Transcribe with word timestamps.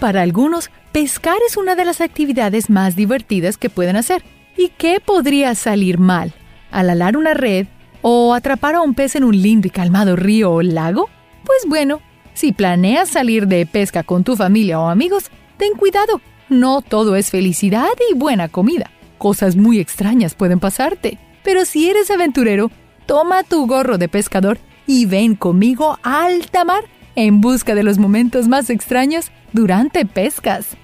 Para 0.00 0.20
algunos, 0.20 0.70
pescar 0.92 1.38
es 1.48 1.56
una 1.56 1.74
de 1.74 1.86
las 1.86 2.02
actividades 2.02 2.68
más 2.68 2.96
divertidas 2.96 3.56
que 3.56 3.70
pueden 3.70 3.96
hacer. 3.96 4.22
¿Y 4.56 4.68
qué 4.68 5.00
podría 5.00 5.54
salir 5.54 5.98
mal? 5.98 6.34
¿Al 6.70 6.90
alar 6.90 7.16
una 7.16 7.32
red 7.32 7.66
o 8.02 8.34
atrapar 8.34 8.74
a 8.74 8.82
un 8.82 8.94
pez 8.94 9.16
en 9.16 9.24
un 9.24 9.40
lindo 9.40 9.68
y 9.68 9.70
calmado 9.70 10.14
río 10.14 10.52
o 10.52 10.62
lago? 10.62 11.08
Pues 11.44 11.60
bueno, 11.66 12.00
si 12.34 12.52
planeas 12.52 13.08
salir 13.08 13.46
de 13.46 13.64
pesca 13.64 14.02
con 14.02 14.22
tu 14.22 14.36
familia 14.36 14.78
o 14.80 14.88
amigos, 14.88 15.30
ten 15.56 15.72
cuidado. 15.74 16.20
No 16.50 16.82
todo 16.82 17.16
es 17.16 17.30
felicidad 17.30 17.88
y 18.10 18.14
buena 18.14 18.48
comida. 18.48 18.90
Cosas 19.16 19.56
muy 19.56 19.80
extrañas 19.80 20.34
pueden 20.34 20.60
pasarte. 20.60 21.18
Pero 21.42 21.64
si 21.64 21.88
eres 21.88 22.10
aventurero, 22.10 22.70
toma 23.06 23.44
tu 23.44 23.66
gorro 23.66 23.96
de 23.96 24.08
pescador 24.08 24.58
y 24.86 25.06
ven 25.06 25.36
conmigo 25.36 25.98
a 26.02 26.26
alta 26.26 26.64
mar 26.64 26.84
en 27.16 27.40
busca 27.40 27.74
de 27.74 27.82
los 27.82 27.98
momentos 27.98 28.46
más 28.46 28.68
extraños 28.70 29.32
durante 29.56 30.04
pescas. 30.04 30.76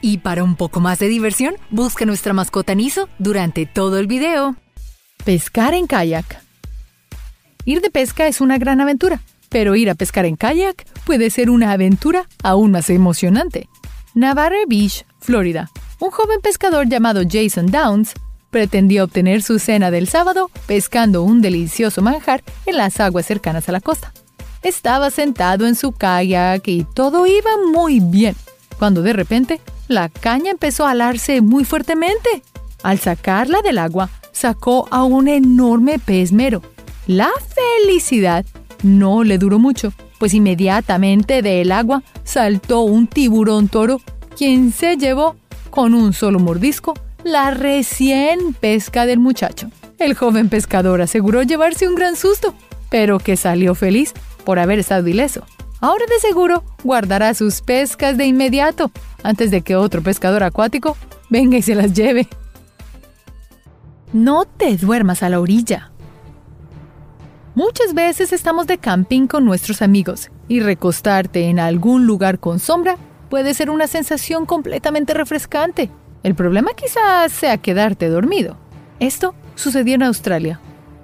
Y 0.00 0.18
para 0.18 0.44
un 0.44 0.54
poco 0.54 0.78
más 0.78 1.00
de 1.00 1.08
diversión, 1.08 1.56
busca 1.70 2.06
nuestra 2.06 2.32
mascota 2.32 2.74
Niso 2.74 3.08
durante 3.18 3.66
todo 3.66 3.98
el 3.98 4.06
video. 4.06 4.54
Pescar 5.24 5.74
en 5.74 5.88
kayak. 5.88 6.40
Ir 7.64 7.80
de 7.80 7.90
pesca 7.90 8.28
es 8.28 8.40
una 8.40 8.58
gran 8.58 8.80
aventura, 8.80 9.20
pero 9.48 9.74
ir 9.74 9.90
a 9.90 9.96
pescar 9.96 10.24
en 10.24 10.36
kayak 10.36 10.86
puede 11.04 11.30
ser 11.30 11.50
una 11.50 11.72
aventura 11.72 12.28
aún 12.44 12.70
más 12.70 12.88
emocionante. 12.90 13.68
Navarre 14.14 14.64
Beach, 14.68 15.04
Florida. 15.20 15.68
Un 15.98 16.12
joven 16.12 16.40
pescador 16.40 16.88
llamado 16.88 17.22
Jason 17.28 17.66
Downs 17.66 18.14
pretendía 18.50 19.02
obtener 19.02 19.42
su 19.42 19.58
cena 19.58 19.90
del 19.90 20.06
sábado 20.06 20.48
pescando 20.66 21.24
un 21.24 21.42
delicioso 21.42 22.02
manjar 22.02 22.44
en 22.66 22.76
las 22.76 23.00
aguas 23.00 23.26
cercanas 23.26 23.68
a 23.68 23.72
la 23.72 23.80
costa. 23.80 24.12
Estaba 24.62 25.10
sentado 25.10 25.66
en 25.66 25.74
su 25.74 25.92
kayak 25.92 26.66
y 26.68 26.84
todo 26.94 27.26
iba 27.26 27.50
muy 27.72 28.00
bien, 28.00 28.34
cuando 28.78 29.02
de 29.02 29.12
repente 29.12 29.60
la 29.88 30.08
caña 30.08 30.50
empezó 30.50 30.86
a 30.86 30.90
alarse 30.90 31.40
muy 31.40 31.64
fuertemente. 31.64 32.42
Al 32.82 32.98
sacarla 32.98 33.62
del 33.62 33.78
agua, 33.78 34.10
sacó 34.32 34.88
a 34.90 35.04
un 35.04 35.28
enorme 35.28 35.98
pez 35.98 36.32
mero. 36.32 36.62
La 37.06 37.30
felicidad 37.54 38.44
no 38.82 39.24
le 39.24 39.38
duró 39.38 39.58
mucho, 39.58 39.92
pues 40.18 40.34
inmediatamente 40.34 41.42
del 41.42 41.72
agua 41.72 42.02
saltó 42.24 42.80
un 42.80 43.06
tiburón 43.06 43.68
toro, 43.68 44.00
quien 44.36 44.72
se 44.72 44.96
llevó 44.96 45.36
con 45.70 45.94
un 45.94 46.12
solo 46.12 46.38
mordisco 46.38 46.94
la 47.22 47.50
recién 47.50 48.54
pesca 48.54 49.06
del 49.06 49.18
muchacho. 49.18 49.70
El 49.98 50.14
joven 50.14 50.48
pescador 50.48 51.00
aseguró 51.00 51.42
llevarse 51.42 51.88
un 51.88 51.94
gran 51.94 52.16
susto, 52.16 52.54
pero 52.90 53.18
que 53.18 53.36
salió 53.36 53.74
feliz 53.74 54.12
por 54.46 54.58
haber 54.60 54.78
estado 54.78 55.06
ileso. 55.08 55.44
Ahora 55.80 56.06
de 56.06 56.18
seguro 56.20 56.64
guardará 56.84 57.34
sus 57.34 57.60
pescas 57.60 58.16
de 58.16 58.24
inmediato, 58.24 58.90
antes 59.22 59.50
de 59.50 59.60
que 59.60 59.76
otro 59.76 60.00
pescador 60.00 60.42
acuático 60.42 60.96
venga 61.28 61.58
y 61.58 61.62
se 61.62 61.74
las 61.74 61.92
lleve. 61.92 62.28
No 64.14 64.46
te 64.46 64.76
duermas 64.76 65.22
a 65.22 65.28
la 65.28 65.40
orilla. 65.40 65.90
Muchas 67.54 67.92
veces 67.92 68.32
estamos 68.32 68.66
de 68.66 68.78
camping 68.78 69.26
con 69.26 69.44
nuestros 69.44 69.82
amigos 69.82 70.30
y 70.48 70.60
recostarte 70.60 71.48
en 71.48 71.58
algún 71.58 72.06
lugar 72.06 72.38
con 72.38 72.58
sombra 72.58 72.96
puede 73.28 73.52
ser 73.52 73.68
una 73.68 73.88
sensación 73.88 74.46
completamente 74.46 75.12
refrescante. 75.12 75.90
El 76.22 76.34
problema 76.34 76.70
quizás 76.74 77.32
sea 77.32 77.58
quedarte 77.58 78.08
dormido. 78.08 78.56
Esto 79.00 79.34
sucedió 79.56 79.94
en 79.94 80.04
Australia, 80.04 80.60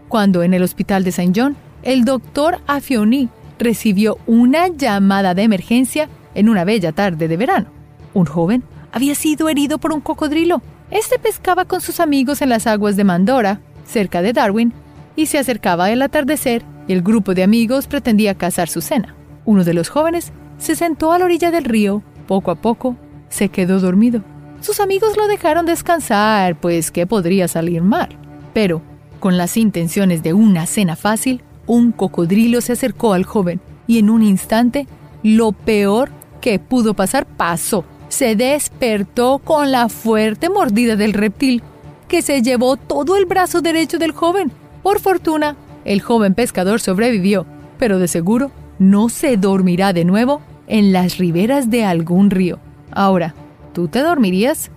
cuando 0.09 0.43
en 0.43 0.55
el 0.55 0.63
hospital 0.63 1.05
de 1.05 1.11
St. 1.11 1.33
John 1.35 1.57
el 1.83 2.05
doctor 2.05 2.59
Afioni 2.67 3.29
recibió 3.59 4.19
una 4.27 4.69
llamada 4.69 5.35
de 5.35 5.43
emergencia 5.43 6.09
en 6.35 6.49
una 6.49 6.65
bella 6.65 6.93
tarde 6.93 7.29
de 7.29 7.37
verano. 7.37 7.67
Un 8.15 8.27
joven 8.27 8.63
había 8.93 9.15
sido 9.15 9.49
herido 9.49 9.79
por 9.79 9.93
un 9.93 10.01
cocodrilo. 10.01 10.63
Este 10.91 11.19
pescaba 11.19 11.65
con 11.65 11.81
sus 11.81 12.01
amigos 12.01 12.43
en 12.43 12.49
las 12.49 12.67
aguas 12.67 12.97
de 12.97 13.05
Mandora, 13.05 13.61
cerca 13.87 14.23
de 14.23 14.33
Darwin, 14.33 14.73
y 15.17 15.27
se 15.27 15.39
acercaba 15.39 15.91
el 15.91 16.03
atardecer 16.03 16.65
el 16.89 17.03
grupo 17.03 17.35
de 17.35 17.43
amigos 17.43 17.87
pretendía 17.87 18.35
cazar 18.35 18.69
su 18.69 18.81
cena. 18.81 19.15
Uno 19.45 19.65
de 19.65 19.75
los 19.75 19.89
jóvenes 19.89 20.33
se 20.59 20.75
sentó 20.75 21.13
a 21.13 21.19
la 21.19 21.25
orilla 21.25 21.51
del 21.51 21.65
río. 21.65 22.03
Poco 22.27 22.51
a 22.51 22.57
poco 22.57 22.97
se 23.29 23.49
quedó 23.49 23.81
dormido. 23.81 24.23
Sus 24.61 24.81
amigos 24.81 25.17
lo 25.17 25.27
dejaron 25.27 25.67
descansar, 25.67 26.59
pues 26.61 26.91
¿qué 26.91 27.07
podría 27.07 27.49
salir 27.49 27.83
mal? 27.83 28.09
Pero, 28.53 28.83
con 29.21 29.37
las 29.37 29.57
intenciones 29.57 30.23
de 30.23 30.33
una 30.33 30.67
cena 30.67 30.97
fácil, 30.97 31.43
un 31.67 31.93
cocodrilo 31.93 32.61
se 32.61 32.73
acercó 32.73 33.13
al 33.13 33.25
joven 33.25 33.61
y 33.87 33.99
en 33.99 34.11
un 34.11 34.23
instante 34.23 34.87
lo 35.23 35.53
peor 35.53 36.11
que 36.41 36.59
pudo 36.59 36.95
pasar 36.95 37.27
pasó. 37.27 37.85
Se 38.09 38.37
despertó 38.37 39.39
con 39.39 39.71
la 39.71 39.89
fuerte 39.89 40.51
mordida 40.51 40.97
del 40.97 41.15
reptil, 41.15 41.63
que 42.09 42.21
se 42.21 42.43
llevó 42.43 42.77
todo 42.77 43.17
el 43.17 43.25
brazo 43.25 43.63
derecho 43.63 43.99
del 43.99 44.13
joven. 44.13 44.53
Por 44.83 45.01
fortuna, 45.01 45.57
el 45.85 46.03
joven 46.03 46.35
pescador 46.35 46.81
sobrevivió, 46.81 47.47
pero 47.79 47.99
de 47.99 48.09
seguro 48.09 48.51
no 48.79 49.09
se 49.09 49.37
dormirá 49.37 49.93
de 49.93 50.05
nuevo 50.05 50.43
en 50.67 50.93
las 50.93 51.19
riberas 51.19 51.71
de 51.71 51.85
algún 51.85 52.31
río. 52.31 52.59
Ahora, 52.91 53.35
¿tú 53.73 53.89
te 53.89 54.01
dormirías? 54.01 54.71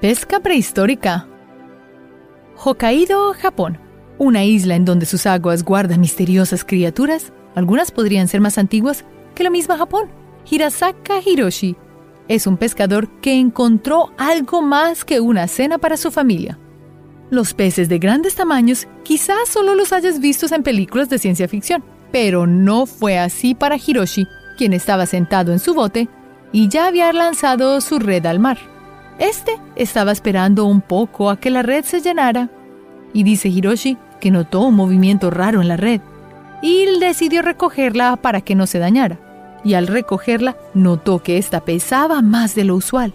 Pesca 0.00 0.40
prehistórica. 0.40 1.26
Hokkaido, 2.56 3.34
Japón 3.34 3.89
una 4.20 4.44
isla 4.44 4.76
en 4.76 4.84
donde 4.84 5.06
sus 5.06 5.24
aguas 5.24 5.64
guardan 5.64 6.02
misteriosas 6.02 6.62
criaturas, 6.62 7.32
algunas 7.54 7.90
podrían 7.90 8.28
ser 8.28 8.42
más 8.42 8.58
antiguas 8.58 9.06
que 9.34 9.42
la 9.42 9.48
misma 9.48 9.78
Japón. 9.78 10.10
Hirasaka 10.48 11.20
Hiroshi 11.24 11.74
es 12.28 12.46
un 12.46 12.58
pescador 12.58 13.08
que 13.22 13.32
encontró 13.32 14.12
algo 14.18 14.60
más 14.60 15.06
que 15.06 15.20
una 15.20 15.48
cena 15.48 15.78
para 15.78 15.96
su 15.96 16.10
familia. 16.10 16.58
Los 17.30 17.54
peces 17.54 17.88
de 17.88 17.98
grandes 17.98 18.34
tamaños 18.34 18.86
quizás 19.04 19.48
solo 19.48 19.74
los 19.74 19.90
hayas 19.90 20.20
visto 20.20 20.54
en 20.54 20.62
películas 20.62 21.08
de 21.08 21.18
ciencia 21.18 21.48
ficción, 21.48 21.82
pero 22.12 22.46
no 22.46 22.84
fue 22.84 23.18
así 23.18 23.54
para 23.54 23.78
Hiroshi, 23.78 24.26
quien 24.58 24.74
estaba 24.74 25.06
sentado 25.06 25.50
en 25.50 25.60
su 25.60 25.72
bote 25.72 26.10
y 26.52 26.68
ya 26.68 26.88
había 26.88 27.10
lanzado 27.14 27.80
su 27.80 27.98
red 27.98 28.26
al 28.26 28.38
mar. 28.38 28.58
Este 29.18 29.56
estaba 29.76 30.12
esperando 30.12 30.66
un 30.66 30.82
poco 30.82 31.30
a 31.30 31.40
que 31.40 31.48
la 31.48 31.62
red 31.62 31.86
se 31.86 32.02
llenara, 32.02 32.50
y 33.14 33.22
dice 33.22 33.48
Hiroshi 33.48 33.96
que 34.20 34.30
notó 34.30 34.60
un 34.60 34.76
movimiento 34.76 35.30
raro 35.30 35.60
en 35.60 35.68
la 35.68 35.76
red 35.76 36.00
y 36.62 36.86
decidió 37.00 37.42
recogerla 37.42 38.16
para 38.16 38.40
que 38.40 38.54
no 38.54 38.66
se 38.66 38.78
dañara. 38.78 39.18
Y 39.64 39.74
al 39.74 39.86
recogerla 39.86 40.56
notó 40.74 41.22
que 41.22 41.38
ésta 41.38 41.60
pesaba 41.60 42.22
más 42.22 42.54
de 42.54 42.64
lo 42.64 42.76
usual. 42.76 43.14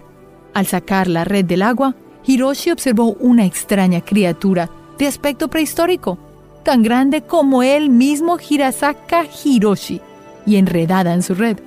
Al 0.54 0.66
sacar 0.66 1.08
la 1.08 1.24
red 1.24 1.46
del 1.46 1.62
agua, 1.62 1.96
Hiroshi 2.26 2.72
observó 2.72 3.14
una 3.20 3.46
extraña 3.46 4.02
criatura 4.02 4.70
de 4.98 5.08
aspecto 5.08 5.50
prehistórico, 5.50 6.18
tan 6.64 6.82
grande 6.82 7.22
como 7.22 7.62
él 7.62 7.90
mismo 7.90 8.38
Hirasaka 8.38 9.26
Hiroshi, 9.44 10.02
y 10.46 10.56
enredada 10.56 11.14
en 11.14 11.24
su 11.24 11.36
red. 11.36 11.60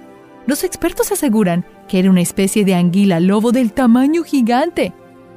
Los 0.47 0.65
expertos 0.65 1.13
aseguran 1.13 1.65
que 1.89 1.99
era 1.99 2.11
una 2.11 2.21
especie 2.21 2.65
de 2.65 2.75
anguila 2.75 3.21
lobo 3.21 3.53
del 3.53 3.73
tamaño 3.73 4.23
gigante. 4.23 4.93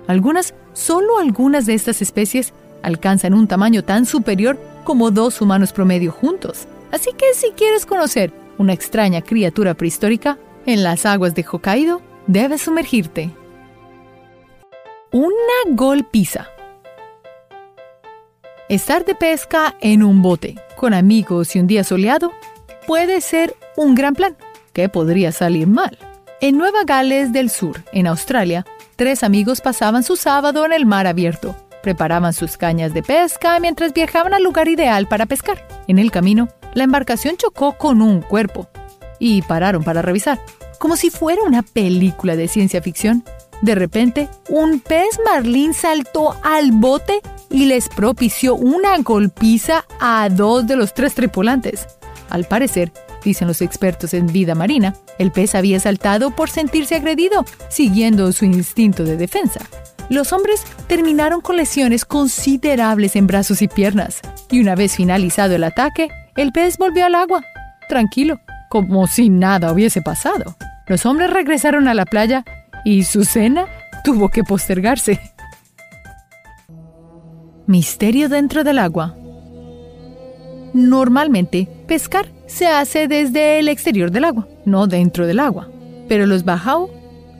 Algunas, 0.08 0.54
solo 0.74 1.18
algunas 1.20 1.66
de 1.66 1.74
estas 1.74 2.02
especies 2.02 2.54
alcanzan 2.84 3.34
un 3.34 3.48
tamaño 3.48 3.84
tan 3.84 4.06
superior 4.06 4.58
como 4.84 5.12
dos 5.12 5.42
humanos 5.42 5.74
promedio 5.74 6.12
juntos. 6.12 6.68
Así 6.92 7.12
que 7.14 7.34
si 7.34 7.52
quieres 7.52 7.86
conocer 7.86 8.34
una 8.58 8.74
extraña 8.74 9.22
criatura 9.22 9.74
prehistórica 9.74 10.38
en 10.66 10.84
las 10.84 11.06
aguas 11.06 11.36
de 11.36 11.44
Hokkaido, 11.44 12.02
debes 12.28 12.62
sumergirte. 12.62 13.32
Una 15.12 15.76
golpiza. 15.76 16.48
Estar 18.70 19.04
de 19.04 19.16
pesca 19.16 19.76
en 19.82 20.04
un 20.04 20.22
bote 20.22 20.56
con 20.78 20.94
amigos 20.94 21.56
y 21.56 21.60
un 21.60 21.68
día 21.68 21.84
soleado 21.84 22.32
puede 22.88 23.22
ser 23.22 23.56
un 23.76 23.96
gran 23.96 24.16
plan, 24.16 24.38
que 24.74 24.88
podría 24.90 25.32
salir 25.32 25.68
mal. 25.68 25.98
En 26.40 26.58
Nueva 26.58 26.84
Gales 26.86 27.34
del 27.34 27.50
Sur, 27.50 27.84
en 27.92 28.08
Australia, 28.08 28.66
tres 28.96 29.24
amigos 29.24 29.62
pasaban 29.62 30.04
su 30.04 30.16
sábado 30.16 30.66
en 30.66 30.74
el 30.74 30.86
mar 30.86 31.06
abierto 31.08 31.56
Preparaban 31.84 32.34
sus 32.34 32.58
cañas 32.58 32.94
de 32.94 33.04
pesca 33.04 33.60
mientras 33.60 33.94
viajaban 33.94 34.34
al 34.34 34.44
lugar 34.44 34.68
ideal 34.68 35.08
para 35.08 35.26
pescar. 35.26 35.68
En 35.88 36.00
el 36.00 36.12
camino, 36.12 36.48
la 36.74 36.84
embarcación 36.84 37.38
chocó 37.38 37.78
con 37.78 38.02
un 38.02 38.22
cuerpo 38.22 38.70
y 39.20 39.42
pararon 39.42 39.84
para 39.84 40.02
revisar. 40.02 40.40
Como 40.80 40.96
si 40.96 41.10
fuera 41.10 41.44
una 41.44 41.62
película 41.62 42.36
de 42.36 42.48
ciencia 42.48 42.82
ficción, 42.82 43.24
de 43.62 43.76
repente, 43.76 44.28
un 44.50 44.80
pez 44.80 45.20
marlín 45.24 45.74
saltó 45.74 46.36
al 46.44 46.72
bote 46.72 47.22
y 47.50 47.66
les 47.66 47.90
propició 47.90 48.56
una 48.56 48.98
golpiza 49.00 49.86
a 50.00 50.28
dos 50.30 50.66
de 50.66 50.76
los 50.76 50.94
tres 50.94 51.14
tripulantes. 51.14 51.88
Al 52.30 52.46
parecer, 52.46 52.92
dicen 53.24 53.48
los 53.48 53.62
expertos 53.62 54.16
en 54.16 54.26
vida 54.28 54.56
marina, 54.56 54.96
el 55.20 55.32
pez 55.32 55.54
había 55.54 55.80
saltado 55.80 56.32
por 56.32 56.50
sentirse 56.50 56.96
agredido, 56.96 57.46
siguiendo 57.70 58.32
su 58.32 58.46
instinto 58.46 59.04
de 59.04 59.18
defensa. 59.18 59.60
Los 60.12 60.34
hombres 60.34 60.66
terminaron 60.88 61.40
con 61.40 61.56
lesiones 61.56 62.04
considerables 62.04 63.16
en 63.16 63.28
brazos 63.28 63.62
y 63.62 63.70
piernas, 63.70 64.20
y 64.50 64.60
una 64.60 64.76
vez 64.76 64.98
finalizado 64.98 65.56
el 65.56 65.64
ataque, 65.64 66.10
el 66.36 66.52
pez 66.52 66.78
volvió 66.78 67.06
al 67.06 67.16
agua, 67.16 67.46
tranquilo, 67.88 68.42
como 68.70 69.08
si 69.08 69.30
nada 69.30 69.72
hubiese 69.72 70.02
pasado. 70.02 70.58
Los 70.88 71.06
hombres 71.06 71.30
regresaron 71.30 71.88
a 71.88 71.94
la 71.94 72.04
playa 72.04 72.44
y 72.84 73.06
su 73.06 73.24
cena 73.24 73.68
tuvo 74.04 74.28
que 74.28 74.44
postergarse. 74.44 75.18
Misterio 77.66 78.28
dentro 78.28 78.66
del 78.66 78.80
agua. 78.80 79.16
Normalmente, 80.74 81.70
pescar 81.88 82.28
se 82.48 82.68
hace 82.68 83.08
desde 83.08 83.60
el 83.60 83.70
exterior 83.70 84.12
del 84.12 84.26
agua, 84.26 84.46
no 84.66 84.88
dentro 84.88 85.26
del 85.26 85.40
agua. 85.40 85.70
Pero 86.10 86.26
los 86.26 86.44
Bajau 86.44 86.90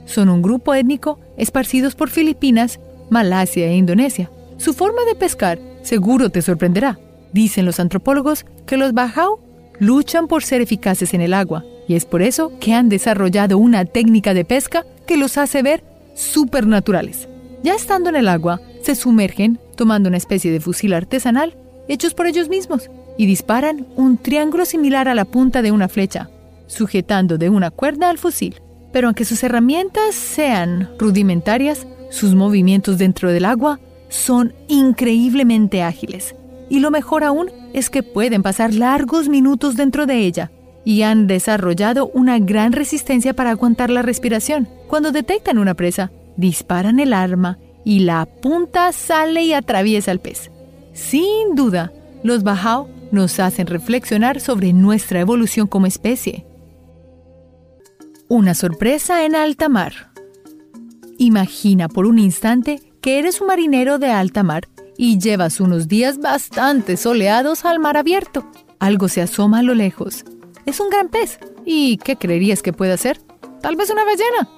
son 0.06 0.30
un 0.30 0.40
grupo 0.40 0.72
étnico 0.72 1.18
esparcidos 1.36 1.94
por 1.94 2.10
Filipinas, 2.10 2.80
Malasia 3.10 3.66
e 3.66 3.76
Indonesia. 3.76 4.30
Su 4.56 4.74
forma 4.74 5.04
de 5.04 5.14
pescar 5.14 5.58
seguro 5.82 6.30
te 6.30 6.42
sorprenderá. 6.42 6.98
Dicen 7.32 7.64
los 7.64 7.80
antropólogos 7.80 8.44
que 8.66 8.76
los 8.76 8.92
Bajau 8.92 9.38
luchan 9.78 10.28
por 10.28 10.42
ser 10.42 10.60
eficaces 10.60 11.14
en 11.14 11.20
el 11.20 11.34
agua 11.34 11.64
y 11.88 11.94
es 11.94 12.04
por 12.04 12.22
eso 12.22 12.52
que 12.60 12.74
han 12.74 12.88
desarrollado 12.88 13.58
una 13.58 13.84
técnica 13.84 14.34
de 14.34 14.44
pesca 14.44 14.86
que 15.06 15.16
los 15.16 15.36
hace 15.38 15.62
ver 15.62 15.82
supernaturales. 16.14 17.28
Ya 17.62 17.74
estando 17.74 18.10
en 18.10 18.16
el 18.16 18.28
agua, 18.28 18.60
se 18.82 18.94
sumergen 18.94 19.58
tomando 19.76 20.08
una 20.08 20.18
especie 20.18 20.50
de 20.50 20.60
fusil 20.60 20.92
artesanal 20.92 21.56
hechos 21.88 22.14
por 22.14 22.26
ellos 22.26 22.48
mismos 22.48 22.90
y 23.18 23.26
disparan 23.26 23.86
un 23.96 24.16
triángulo 24.16 24.64
similar 24.64 25.08
a 25.08 25.14
la 25.14 25.24
punta 25.24 25.62
de 25.62 25.72
una 25.72 25.88
flecha, 25.88 26.30
sujetando 26.66 27.38
de 27.38 27.50
una 27.50 27.70
cuerda 27.70 28.10
al 28.10 28.18
fusil. 28.18 28.60
Pero 28.92 29.08
aunque 29.08 29.24
sus 29.24 29.42
herramientas 29.42 30.14
sean 30.14 30.90
rudimentarias, 30.98 31.86
sus 32.10 32.34
movimientos 32.34 32.98
dentro 32.98 33.30
del 33.30 33.46
agua 33.46 33.80
son 34.08 34.54
increíblemente 34.68 35.82
ágiles. 35.82 36.34
Y 36.68 36.80
lo 36.80 36.90
mejor 36.90 37.24
aún 37.24 37.50
es 37.72 37.90
que 37.90 38.02
pueden 38.02 38.42
pasar 38.42 38.74
largos 38.74 39.28
minutos 39.28 39.76
dentro 39.76 40.06
de 40.06 40.18
ella 40.18 40.50
y 40.84 41.02
han 41.02 41.26
desarrollado 41.26 42.08
una 42.08 42.38
gran 42.38 42.72
resistencia 42.72 43.34
para 43.34 43.50
aguantar 43.50 43.90
la 43.90 44.02
respiración. 44.02 44.68
Cuando 44.88 45.12
detectan 45.12 45.58
una 45.58 45.74
presa, 45.74 46.10
disparan 46.36 46.98
el 46.98 47.12
arma 47.12 47.58
y 47.84 48.00
la 48.00 48.26
punta 48.26 48.92
sale 48.92 49.42
y 49.42 49.52
atraviesa 49.52 50.10
al 50.10 50.20
pez. 50.20 50.50
Sin 50.92 51.54
duda, 51.54 51.92
los 52.22 52.42
Bajau 52.42 52.88
nos 53.10 53.40
hacen 53.40 53.66
reflexionar 53.66 54.40
sobre 54.40 54.72
nuestra 54.72 55.20
evolución 55.20 55.66
como 55.66 55.86
especie. 55.86 56.46
Una 58.34 58.54
sorpresa 58.54 59.26
en 59.26 59.36
alta 59.36 59.68
mar. 59.68 60.10
Imagina 61.18 61.90
por 61.90 62.06
un 62.06 62.18
instante 62.18 62.80
que 63.02 63.18
eres 63.18 63.42
un 63.42 63.48
marinero 63.48 63.98
de 63.98 64.10
alta 64.10 64.42
mar 64.42 64.70
y 64.96 65.18
llevas 65.18 65.60
unos 65.60 65.86
días 65.86 66.16
bastante 66.16 66.96
soleados 66.96 67.66
al 67.66 67.78
mar 67.78 67.98
abierto. 67.98 68.50
Algo 68.78 69.08
se 69.08 69.20
asoma 69.20 69.58
a 69.58 69.62
lo 69.62 69.74
lejos. 69.74 70.24
Es 70.64 70.80
un 70.80 70.88
gran 70.88 71.10
pez. 71.10 71.40
¿Y 71.66 71.98
qué 71.98 72.16
creerías 72.16 72.62
que 72.62 72.72
puede 72.72 72.96
ser? 72.96 73.20
Tal 73.60 73.76
vez 73.76 73.90
una 73.90 74.06
ballena. 74.06 74.48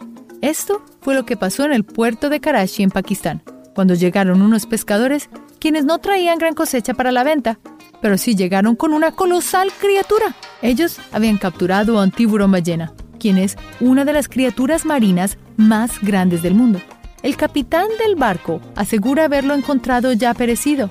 Esto 0.41 0.81
fue 1.00 1.17
lo 1.17 1.26
que 1.26 1.37
pasó 1.37 1.65
en 1.65 1.73
el 1.73 1.82
puerto 1.82 2.29
de 2.29 2.38
Karachi, 2.38 2.85
en 2.85 2.91
Pakistán, 2.91 3.43
cuando 3.75 3.94
llegaron 3.94 4.41
unos 4.41 4.67
pescadores 4.67 5.31
quienes 5.59 5.85
no 5.85 5.99
traían 5.99 6.38
gran 6.38 6.55
cosecha 6.55 6.94
para 6.94 7.11
la 7.11 7.25
venta, 7.25 7.59
pero 8.00 8.19
sí 8.19 8.37
llegaron 8.37 8.76
con 8.76 8.93
una 8.93 9.11
colosal 9.11 9.73
criatura. 9.81 10.37
Ellos 10.62 10.99
habían 11.11 11.38
capturado 11.38 11.99
a 11.99 12.05
un 12.05 12.12
tiburón 12.12 12.53
ballena, 12.53 12.94
quien 13.25 13.38
es 13.38 13.56
una 13.81 14.05
de 14.05 14.12
las 14.12 14.29
criaturas 14.29 14.85
marinas 14.85 15.38
más 15.56 15.99
grandes 16.03 16.43
del 16.43 16.55
mundo. 16.55 16.79
El 17.23 17.38
capitán 17.38 17.87
del 17.99 18.17
barco 18.17 18.61
asegura 18.76 19.25
haberlo 19.25 19.55
encontrado 19.55 20.12
ya 20.12 20.35
perecido. 20.35 20.91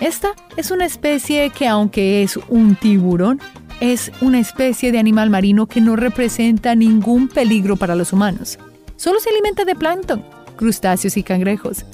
Esta 0.00 0.28
es 0.56 0.70
una 0.70 0.84
especie 0.86 1.50
que 1.50 1.66
aunque 1.66 2.22
es 2.22 2.38
un 2.48 2.76
tiburón, 2.76 3.40
es 3.80 4.12
una 4.20 4.38
especie 4.38 4.92
de 4.92 5.00
animal 5.00 5.28
marino 5.28 5.66
que 5.66 5.80
no 5.80 5.96
representa 5.96 6.76
ningún 6.76 7.26
peligro 7.26 7.74
para 7.74 7.96
los 7.96 8.12
humanos. 8.12 8.60
Solo 8.94 9.18
se 9.18 9.30
alimenta 9.30 9.64
de 9.64 9.74
plancton, 9.74 10.24
crustáceos 10.54 11.16
y 11.16 11.24
cangrejos. 11.24 11.84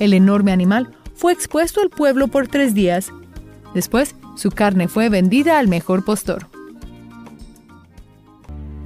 El 0.00 0.14
enorme 0.14 0.50
animal 0.50 0.90
fue 1.14 1.32
expuesto 1.32 1.80
al 1.80 1.90
pueblo 1.90 2.26
por 2.26 2.48
tres 2.48 2.74
días. 2.74 3.12
Después, 3.72 4.16
su 4.34 4.50
carne 4.50 4.88
fue 4.88 5.10
vendida 5.10 5.60
al 5.60 5.68
mejor 5.68 6.04
postor. 6.04 6.48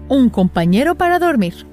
Un 0.09 0.29
compañero 0.31 0.95
para 0.95 1.19
dormir. 1.19 1.67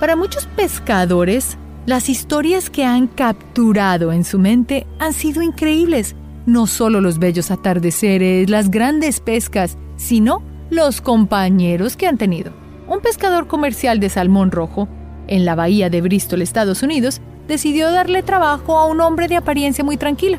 Para 0.00 0.16
muchos 0.16 0.46
pescadores, 0.46 1.56
las 1.86 2.08
historias 2.08 2.68
que 2.68 2.84
han 2.84 3.06
capturado 3.06 4.12
en 4.12 4.24
su 4.24 4.38
mente 4.38 4.86
han 4.98 5.12
sido 5.12 5.42
increíbles. 5.42 6.14
No 6.46 6.66
solo 6.66 7.00
los 7.00 7.18
bellos 7.18 7.50
atardeceres, 7.50 8.50
las 8.50 8.70
grandes 8.70 9.20
pescas, 9.20 9.76
sino 9.96 10.42
los 10.70 11.00
compañeros 11.00 11.96
que 11.96 12.06
han 12.06 12.18
tenido 12.18 12.52
un 12.88 13.00
pescador 13.00 13.46
comercial 13.46 14.00
de 14.00 14.08
salmón 14.08 14.50
rojo, 14.50 14.88
en 15.28 15.44
la 15.44 15.54
bahía 15.54 15.90
de 15.90 16.00
Bristol, 16.00 16.42
Estados 16.42 16.82
Unidos, 16.82 17.20
decidió 17.48 17.90
darle 17.90 18.22
trabajo 18.22 18.78
a 18.78 18.86
un 18.86 19.00
hombre 19.00 19.28
de 19.28 19.36
apariencia 19.36 19.82
muy 19.82 19.96
tranquila. 19.96 20.38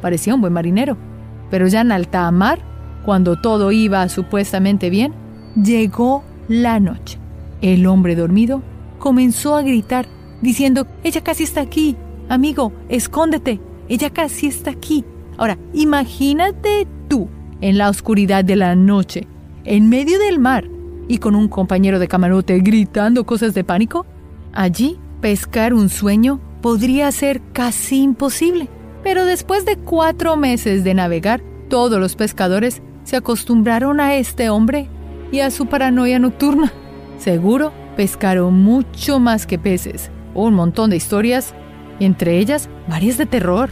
Parecía 0.00 0.34
un 0.34 0.40
buen 0.40 0.52
marinero. 0.52 0.96
Pero 1.50 1.66
ya 1.66 1.80
en 1.80 1.92
alta 1.92 2.30
mar, 2.30 2.60
cuando 3.04 3.40
todo 3.40 3.72
iba 3.72 4.08
supuestamente 4.08 4.90
bien, 4.90 5.12
llegó 5.62 6.24
la 6.48 6.80
noche. 6.80 7.18
El 7.60 7.86
hombre 7.86 8.14
dormido 8.14 8.62
comenzó 8.98 9.56
a 9.56 9.62
gritar, 9.62 10.06
diciendo, 10.42 10.86
ella 11.04 11.22
casi 11.22 11.44
está 11.44 11.60
aquí, 11.60 11.96
amigo, 12.28 12.72
escóndete, 12.88 13.60
ella 13.88 14.10
casi 14.10 14.46
está 14.46 14.70
aquí. 14.70 15.04
Ahora, 15.36 15.58
imagínate 15.72 16.86
tú, 17.08 17.28
en 17.60 17.78
la 17.78 17.88
oscuridad 17.88 18.44
de 18.44 18.56
la 18.56 18.74
noche, 18.74 19.26
en 19.64 19.88
medio 19.88 20.18
del 20.18 20.38
mar, 20.38 20.64
y 21.08 21.18
con 21.18 21.34
un 21.34 21.48
compañero 21.48 21.98
de 21.98 22.06
camarote 22.06 22.58
gritando 22.60 23.24
cosas 23.24 23.54
de 23.54 23.64
pánico, 23.64 24.06
allí 24.52 24.98
pescar 25.20 25.74
un 25.74 25.88
sueño 25.88 26.38
podría 26.60 27.10
ser 27.12 27.40
casi 27.52 28.02
imposible. 28.02 28.68
Pero 29.02 29.24
después 29.24 29.64
de 29.64 29.76
cuatro 29.76 30.36
meses 30.36 30.84
de 30.84 30.94
navegar, 30.94 31.40
todos 31.68 31.98
los 31.98 32.14
pescadores 32.14 32.82
se 33.04 33.16
acostumbraron 33.16 34.00
a 34.00 34.16
este 34.16 34.50
hombre 34.50 34.88
y 35.30 35.40
a 35.40 35.50
su 35.50 35.66
paranoia 35.66 36.18
nocturna. 36.18 36.72
Seguro 37.18 37.72
pescaron 37.96 38.54
mucho 38.62 39.18
más 39.18 39.46
que 39.46 39.58
peces, 39.58 40.10
un 40.34 40.54
montón 40.54 40.90
de 40.90 40.96
historias, 40.96 41.54
entre 42.00 42.38
ellas 42.38 42.68
varias 42.88 43.18
de 43.18 43.26
terror. 43.26 43.70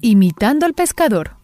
Imitando 0.00 0.66
al 0.66 0.74
pescador. 0.74 1.36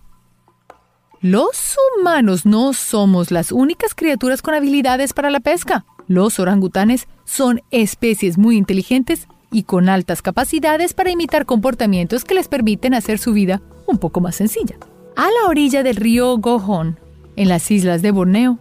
Los 1.21 1.77
humanos 2.01 2.45
no 2.47 2.73
somos 2.73 3.31
las 3.31 3.53
únicas 3.53 3.95
criaturas 3.95 4.43
con 4.43 4.55
habilidades 4.55 5.13
para 5.13 5.31
la 5.31 5.39
pesca. 5.39 5.85
Los 6.09 6.41
orangutanes 6.41 7.07
son 7.25 7.63
especies 7.71 8.39
muy 8.39 8.57
inteligentes 8.57 9.29
y 9.53 9.63
con 9.63 9.89
altas 9.89 10.21
capacidades 10.21 10.95
para 10.95 11.11
imitar 11.11 11.47
comportamientos 11.47 12.25
que 12.25 12.35
les 12.35 12.49
permiten 12.49 12.93
hacer 12.95 13.19
su 13.19 13.33
vida 13.33 13.63
un 13.87 13.99
poco 13.99 14.21
más 14.21 14.35
sencilla. 14.35 14.77
A 15.15 15.27
la 15.27 15.49
orilla 15.49 15.83
del 15.83 15.97
río 15.97 16.37
Gohon, 16.39 16.99
en 17.37 17.49
las 17.49 17.71
islas 17.71 18.03
de 18.03 18.11
Borneo, 18.11 18.59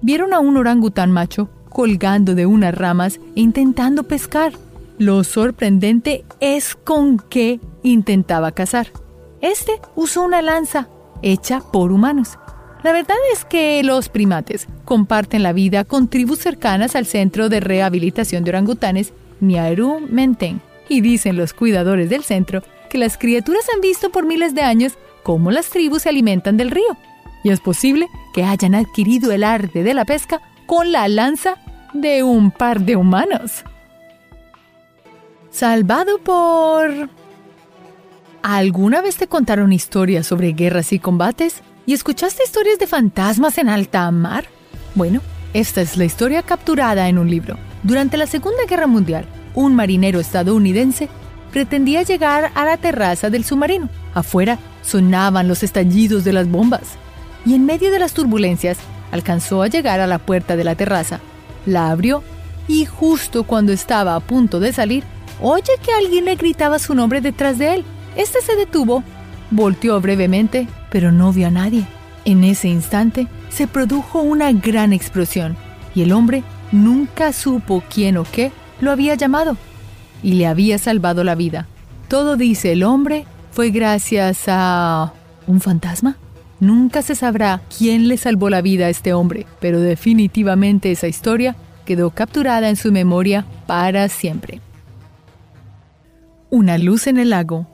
vieron 0.00 0.34
a 0.34 0.40
un 0.40 0.56
orangután 0.56 1.10
macho 1.10 1.48
colgando 1.68 2.34
de 2.34 2.46
unas 2.46 2.74
ramas 2.74 3.18
e 3.34 3.40
intentando 3.40 4.04
pescar. 4.04 4.52
Lo 4.98 5.24
sorprendente 5.24 6.24
es 6.40 6.74
con 6.74 7.18
qué 7.18 7.60
intentaba 7.82 8.52
cazar. 8.52 8.88
Este 9.40 9.72
usó 9.96 10.22
una 10.22 10.42
lanza 10.42 10.88
hecha 11.22 11.60
por 11.72 11.90
humanos. 11.90 12.38
La 12.82 12.92
verdad 12.92 13.16
es 13.32 13.44
que 13.44 13.82
los 13.84 14.08
primates 14.08 14.66
comparten 14.84 15.42
la 15.42 15.52
vida 15.52 15.84
con 15.84 16.08
tribus 16.08 16.40
cercanas 16.40 16.94
al 16.96 17.06
centro 17.06 17.48
de 17.48 17.60
rehabilitación 17.60 18.44
de 18.44 18.50
orangutanes 18.50 19.12
Niaru 19.40 20.00
Menteng. 20.08 20.60
Y 20.88 21.00
dicen 21.00 21.36
los 21.36 21.54
cuidadores 21.54 22.10
del 22.10 22.22
centro 22.22 22.62
que 22.90 22.98
las 22.98 23.16
criaturas 23.16 23.64
han 23.74 23.80
visto 23.80 24.10
por 24.10 24.26
miles 24.26 24.54
de 24.54 24.62
años 24.62 24.98
cómo 25.22 25.50
las 25.50 25.70
tribus 25.70 26.02
se 26.02 26.10
alimentan 26.10 26.56
del 26.56 26.70
río. 26.70 26.96
Y 27.42 27.50
es 27.50 27.60
posible 27.60 28.08
que 28.32 28.44
hayan 28.44 28.74
adquirido 28.74 29.32
el 29.32 29.44
arte 29.44 29.82
de 29.82 29.94
la 29.94 30.04
pesca 30.04 30.40
con 30.66 30.92
la 30.92 31.08
lanza 31.08 31.56
de 31.92 32.22
un 32.22 32.50
par 32.50 32.80
de 32.80 32.96
humanos. 32.96 33.64
Salvado 35.50 36.18
por 36.18 37.10
¿Alguna 38.42 39.02
vez 39.02 39.16
te 39.16 39.28
contaron 39.28 39.72
historias 39.72 40.26
sobre 40.26 40.52
guerras 40.52 40.92
y 40.92 40.98
combates? 40.98 41.62
¿Y 41.86 41.92
escuchaste 41.92 42.42
historias 42.44 42.78
de 42.78 42.86
fantasmas 42.86 43.58
en 43.58 43.68
alta 43.68 44.10
mar? 44.10 44.46
Bueno, 44.94 45.20
esta 45.52 45.80
es 45.80 45.96
la 45.96 46.04
historia 46.04 46.42
capturada 46.42 47.08
en 47.08 47.18
un 47.18 47.30
libro. 47.30 47.56
Durante 47.82 48.16
la 48.16 48.26
Segunda 48.26 48.64
Guerra 48.68 48.86
Mundial, 48.86 49.26
un 49.54 49.74
marinero 49.76 50.18
estadounidense 50.18 51.08
pretendía 51.52 52.02
llegar 52.02 52.50
a 52.54 52.64
la 52.64 52.78
terraza 52.78 53.30
del 53.30 53.44
submarino. 53.44 53.88
Afuera 54.14 54.58
sonaban 54.82 55.46
los 55.46 55.62
estallidos 55.62 56.24
de 56.24 56.32
las 56.32 56.48
bombas. 56.48 56.96
Y 57.44 57.54
en 57.54 57.66
medio 57.66 57.90
de 57.90 57.98
las 57.98 58.12
turbulencias, 58.12 58.78
alcanzó 59.10 59.62
a 59.62 59.68
llegar 59.68 60.00
a 60.00 60.06
la 60.06 60.18
puerta 60.18 60.56
de 60.56 60.64
la 60.64 60.74
terraza. 60.74 61.20
La 61.66 61.90
abrió 61.90 62.22
y 62.68 62.84
justo 62.86 63.44
cuando 63.44 63.72
estaba 63.72 64.14
a 64.16 64.20
punto 64.20 64.60
de 64.60 64.72
salir, 64.72 65.04
oye 65.40 65.72
que 65.84 65.92
alguien 65.92 66.24
le 66.24 66.36
gritaba 66.36 66.78
su 66.78 66.94
nombre 66.94 67.20
detrás 67.20 67.58
de 67.58 67.74
él. 67.74 67.84
Este 68.16 68.40
se 68.40 68.56
detuvo, 68.56 69.02
volteó 69.50 70.00
brevemente, 70.00 70.68
pero 70.90 71.12
no 71.12 71.32
vio 71.32 71.48
a 71.48 71.50
nadie. 71.50 71.84
En 72.24 72.44
ese 72.44 72.68
instante, 72.68 73.26
se 73.50 73.66
produjo 73.66 74.22
una 74.22 74.52
gran 74.52 74.92
explosión 74.92 75.56
y 75.94 76.02
el 76.02 76.12
hombre 76.12 76.42
nunca 76.70 77.32
supo 77.32 77.82
quién 77.92 78.16
o 78.16 78.24
qué 78.24 78.52
lo 78.80 78.90
había 78.90 79.14
llamado 79.14 79.56
y 80.22 80.34
le 80.34 80.46
había 80.46 80.78
salvado 80.78 81.24
la 81.24 81.34
vida. 81.34 81.66
Todo 82.08 82.36
dice 82.36 82.72
el 82.72 82.82
hombre 82.82 83.26
fue 83.50 83.70
gracias 83.70 84.44
a... 84.46 85.12
¿Un 85.46 85.60
fantasma? 85.60 86.16
Nunca 86.62 87.02
se 87.02 87.16
sabrá 87.16 87.60
quién 87.76 88.06
le 88.06 88.16
salvó 88.16 88.48
la 88.48 88.62
vida 88.62 88.86
a 88.86 88.88
este 88.88 89.12
hombre, 89.12 89.48
pero 89.58 89.80
definitivamente 89.80 90.92
esa 90.92 91.08
historia 91.08 91.56
quedó 91.84 92.10
capturada 92.10 92.68
en 92.68 92.76
su 92.76 92.92
memoria 92.92 93.44
para 93.66 94.08
siempre. 94.08 94.60
Una 96.50 96.78
luz 96.78 97.08
en 97.08 97.18
el 97.18 97.30
lago. 97.30 97.66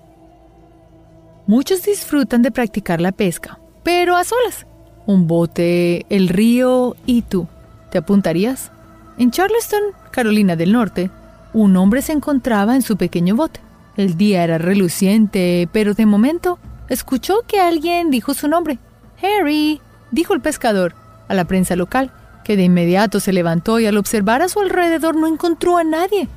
Muchos 1.46 1.82
disfrutan 1.82 2.40
de 2.40 2.50
practicar 2.50 3.02
la 3.02 3.12
pesca, 3.12 3.58
pero 3.82 4.16
a 4.16 4.24
solas. 4.24 4.66
Un 5.04 5.26
bote, 5.26 6.06
el 6.08 6.30
río 6.30 6.96
y 7.04 7.20
tú. 7.20 7.46
¿Te 7.90 7.98
apuntarías? 7.98 8.72
En 9.18 9.30
Charleston, 9.30 9.82
Carolina 10.10 10.56
del 10.56 10.72
Norte, 10.72 11.10
un 11.52 11.76
hombre 11.76 12.00
se 12.00 12.12
encontraba 12.12 12.74
en 12.74 12.80
su 12.80 12.96
pequeño 12.96 13.36
bote. 13.36 13.60
El 13.98 14.16
día 14.16 14.44
era 14.44 14.56
reluciente, 14.56 15.68
pero 15.72 15.92
de 15.92 16.06
momento 16.06 16.58
escuchó 16.88 17.42
que 17.46 17.60
alguien 17.60 18.10
dijo 18.10 18.34
su 18.34 18.48
nombre. 18.48 18.78
Harry, 19.22 19.80
dijo 20.10 20.34
el 20.34 20.40
pescador 20.40 20.94
a 21.28 21.34
la 21.34 21.44
prensa 21.44 21.76
local, 21.76 22.12
que 22.44 22.56
de 22.56 22.64
inmediato 22.64 23.20
se 23.20 23.32
levantó 23.32 23.78
y 23.78 23.86
al 23.86 23.96
observar 23.96 24.42
a 24.42 24.48
su 24.48 24.60
alrededor 24.60 25.16
no 25.16 25.26
encontró 25.26 25.76
a 25.76 25.84
nadie. 25.84 26.28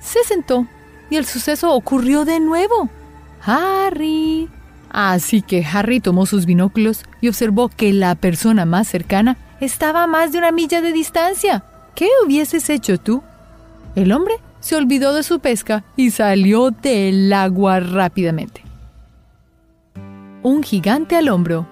Se 0.00 0.24
sentó 0.24 0.66
y 1.10 1.16
el 1.16 1.26
suceso 1.26 1.72
ocurrió 1.72 2.24
de 2.24 2.40
nuevo. 2.40 2.88
Harry. 3.42 4.48
Así 4.90 5.42
que 5.42 5.64
Harry 5.64 6.00
tomó 6.00 6.26
sus 6.26 6.46
binóculos 6.46 7.04
y 7.20 7.28
observó 7.28 7.68
que 7.68 7.92
la 7.92 8.14
persona 8.14 8.64
más 8.64 8.88
cercana 8.88 9.36
estaba 9.60 10.04
a 10.04 10.06
más 10.06 10.32
de 10.32 10.38
una 10.38 10.52
milla 10.52 10.80
de 10.80 10.92
distancia. 10.92 11.64
¿Qué 11.94 12.08
hubieses 12.24 12.70
hecho 12.70 12.98
tú? 12.98 13.22
El 13.94 14.12
hombre 14.12 14.34
se 14.60 14.76
olvidó 14.76 15.12
de 15.12 15.22
su 15.22 15.40
pesca 15.40 15.84
y 15.96 16.10
salió 16.10 16.70
del 16.70 17.32
agua 17.32 17.80
rápidamente. 17.80 18.67
Un 20.42 20.62
gigante 20.62 21.16
al 21.16 21.28
hombro. 21.30 21.66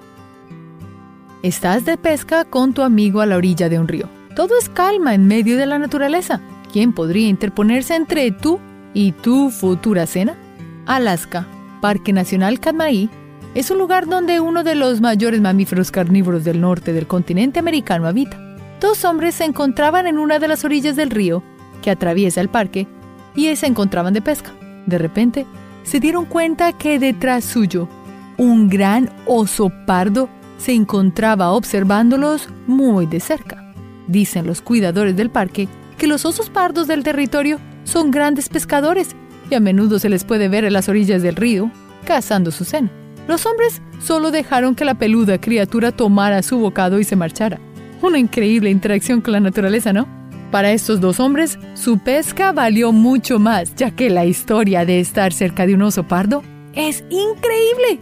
Estás 1.43 1.85
de 1.85 1.97
pesca 1.97 2.45
con 2.45 2.75
tu 2.75 2.83
amigo 2.83 3.21
a 3.21 3.27
la 3.27 3.37
orilla 3.37 3.69
de 3.69 3.79
un 3.79 3.87
río. 3.87 4.09
Todo 4.35 4.59
es 4.59 4.69
calma 4.69 5.15
en 5.15 5.29
medio 5.29 5.57
de 5.57 5.67
la 5.67 5.79
naturaleza. 5.79 6.41
¿Quién 6.73 6.93
podría 6.93 7.29
interponerse 7.29 7.95
entre 7.95 8.33
tú 8.33 8.59
y 8.93 9.13
tu 9.13 9.51
futura 9.51 10.07
cena? 10.07 10.37
Alaska, 10.85 11.47
Parque 11.81 12.13
Nacional 12.13 12.59
Katmai, 12.59 13.09
es 13.55 13.71
un 13.71 13.79
lugar 13.79 14.07
donde 14.07 14.41
uno 14.41 14.65
de 14.65 14.75
los 14.75 15.01
mayores 15.01 15.41
mamíferos 15.41 15.93
carnívoros 15.93 16.43
del 16.43 16.61
norte 16.61 16.93
del 16.93 17.07
continente 17.07 17.61
americano 17.61 18.09
habita. 18.09 18.37
Dos 18.81 19.05
hombres 19.05 19.37
se 19.37 19.45
encontraban 19.45 20.09
en 20.09 20.19
una 20.19 20.41
de 20.41 20.49
las 20.49 20.65
orillas 20.65 20.97
del 20.97 21.11
río 21.11 21.45
que 21.83 21.93
atraviesa 21.93 22.41
el 22.41 22.49
parque 22.49 22.89
y 23.37 23.55
se 23.55 23.67
encontraban 23.67 24.13
de 24.13 24.23
pesca. 24.23 24.51
De 24.87 24.99
repente, 24.99 25.47
se 25.85 26.01
dieron 26.01 26.25
cuenta 26.25 26.73
que 26.73 26.99
detrás 26.99 27.45
suyo 27.45 27.89
un 28.39 28.69
gran 28.69 29.11
oso 29.27 29.71
pardo 29.87 30.29
se 30.59 30.73
encontraba 30.73 31.53
observándolos 31.53 32.49
muy 32.67 33.07
de 33.07 33.21
cerca. 33.21 33.73
Dicen 34.09 34.47
los 34.47 34.63
cuidadores 34.63 35.17
del 35.17 35.31
parque 35.31 35.69
que 35.99 36.07
los 36.07 36.25
osos 36.25 36.51
pardos 36.51 36.87
del 36.87 37.03
territorio 37.03 37.59
son 37.85 38.11
grandes 38.11 38.49
pescadores 38.49 39.17
y 39.51 39.55
a 39.55 39.61
menudo 39.61 39.99
se 39.99 40.09
les 40.09 40.25
puede 40.25 40.49
ver 40.49 40.65
en 40.65 40.73
las 40.73 40.89
orillas 40.89 41.23
del 41.23 41.37
río 41.37 41.71
cazando 42.05 42.51
su 42.51 42.65
cena. 42.65 42.91
Los 43.29 43.45
hombres 43.47 43.83
solo 44.01 44.31
dejaron 44.31 44.75
que 44.75 44.85
la 44.85 44.95
peluda 44.95 45.41
criatura 45.41 45.93
tomara 45.93 46.43
su 46.43 46.59
bocado 46.59 47.01
y 47.01 47.05
se 47.05 47.17
marchara. 47.17 47.59
Una 48.03 48.19
increíble 48.19 48.71
interacción 48.71 49.21
con 49.21 49.33
la 49.33 49.41
naturaleza, 49.41 49.93
¿no? 49.93 50.07
Para 50.53 50.71
estos 50.71 51.01
dos 51.01 51.19
hombres, 51.19 51.59
su 51.75 51.99
pesca 51.99 52.53
valió 52.53 52.93
mucho 52.93 53.39
más, 53.39 53.75
ya 53.75 53.91
que 53.91 54.11
la 54.11 54.25
historia 54.25 54.85
de 54.85 55.01
estar 55.01 55.33
cerca 55.33 55.67
de 55.67 55.75
un 55.75 55.83
oso 55.83 56.05
pardo 56.05 56.43
es 56.75 57.03
increíble. 57.11 57.99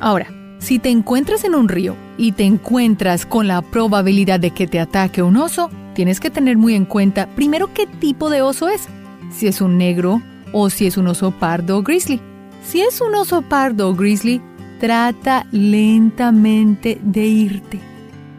Ahora, 0.00 0.28
si 0.58 0.78
te 0.78 0.90
encuentras 0.90 1.44
en 1.44 1.54
un 1.54 1.68
río 1.68 1.96
y 2.18 2.32
te 2.32 2.44
encuentras 2.44 3.26
con 3.26 3.46
la 3.46 3.62
probabilidad 3.62 4.40
de 4.40 4.50
que 4.50 4.66
te 4.66 4.80
ataque 4.80 5.22
un 5.22 5.36
oso, 5.36 5.70
tienes 5.94 6.20
que 6.20 6.30
tener 6.30 6.56
muy 6.56 6.74
en 6.74 6.84
cuenta 6.84 7.26
primero 7.34 7.72
qué 7.72 7.86
tipo 7.86 8.30
de 8.30 8.42
oso 8.42 8.68
es, 8.68 8.88
si 9.32 9.46
es 9.46 9.60
un 9.60 9.78
negro 9.78 10.22
o 10.52 10.70
si 10.70 10.86
es 10.86 10.96
un 10.96 11.08
oso 11.08 11.30
pardo 11.30 11.78
o 11.78 11.82
grizzly. 11.82 12.20
Si 12.64 12.80
es 12.80 13.00
un 13.00 13.14
oso 13.14 13.42
pardo 13.42 13.88
o 13.88 13.94
grizzly, 13.94 14.40
trata 14.80 15.46
lentamente 15.52 16.98
de 17.02 17.26
irte. 17.26 17.80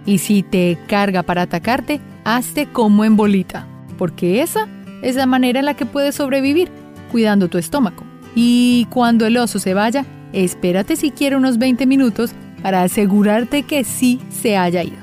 Y 0.05 0.19
si 0.19 0.43
te 0.43 0.77
carga 0.87 1.23
para 1.23 1.43
atacarte, 1.43 2.01
hazte 2.23 2.65
como 2.65 3.05
en 3.05 3.15
bolita, 3.15 3.67
porque 3.97 4.41
esa 4.41 4.67
es 5.01 5.15
la 5.15 5.25
manera 5.25 5.59
en 5.59 5.65
la 5.65 5.75
que 5.75 5.85
puedes 5.85 6.15
sobrevivir, 6.15 6.69
cuidando 7.11 7.47
tu 7.47 7.57
estómago. 7.57 8.03
Y 8.35 8.87
cuando 8.89 9.25
el 9.25 9.37
oso 9.37 9.59
se 9.59 9.73
vaya, 9.73 10.05
espérate 10.43 10.95
siquiera 10.95 11.37
unos 11.37 11.57
20 11.57 11.85
minutos 11.85 12.31
para 12.61 12.83
asegurarte 12.83 13.63
que 13.63 13.83
sí 13.83 14.19
se 14.29 14.57
haya 14.57 14.83
ido. 14.83 14.97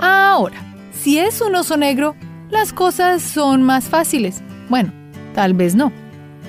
Ahora, 0.00 0.56
si 0.92 1.18
es 1.18 1.40
un 1.40 1.54
oso 1.54 1.76
negro, 1.76 2.16
las 2.50 2.72
cosas 2.72 3.22
son 3.22 3.62
más 3.62 3.84
fáciles. 3.84 4.42
Bueno, 4.68 4.92
tal 5.34 5.54
vez 5.54 5.74
no. 5.74 5.92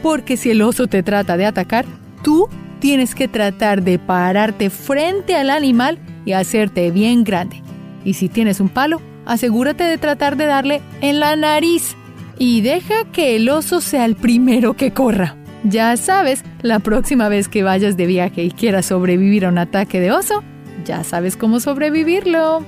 Porque 0.04 0.38
si 0.38 0.52
el 0.52 0.62
oso 0.62 0.88
te 0.88 1.04
trata 1.04 1.38
de 1.38 1.46
atacar, 1.46 1.86
tú 2.24 2.48
tienes 2.80 3.16
que 3.16 3.28
tratar 3.28 3.84
de 3.84 4.00
pararte 4.00 4.70
frente 4.70 5.36
al 5.36 5.50
animal 5.50 5.98
y 6.26 6.34
hacerte 6.34 6.92
bien 6.92 7.24
grande. 7.24 7.62
Y 8.04 8.14
si 8.16 8.30
tienes 8.30 8.60
un 8.60 8.70
palo, 8.70 9.02
asegúrate 9.26 9.84
de 9.84 9.98
tratar 9.98 10.36
de 10.36 10.46
darle 10.46 10.82
en 11.02 11.20
la 11.20 11.36
nariz 11.36 11.96
y 12.38 12.62
deja 12.62 13.06
que 13.12 13.36
el 13.36 13.50
oso 13.50 13.82
sea 13.82 14.06
el 14.06 14.16
primero 14.16 14.74
que 14.74 14.92
corra. 14.92 15.38
Ya 15.64 15.96
sabes, 15.98 16.44
la 16.62 16.80
próxima 16.80 17.30
vez 17.30 17.48
que 17.48 17.64
vayas 17.64 17.98
de 17.98 18.06
viaje 18.06 18.44
y 18.44 18.52
quieras 18.52 18.88
sobrevivir 18.88 19.46
a 19.46 19.50
un 19.50 19.58
ataque 19.58 20.00
de 20.00 20.12
oso, 20.12 20.44
ya 20.86 21.04
sabes 21.04 21.38
cómo 21.38 21.60
sobrevivirlo. 21.60 22.64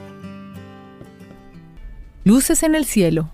Luces 2.23 2.63
en 2.63 2.75
el 2.75 2.85
cielo. 2.85 3.29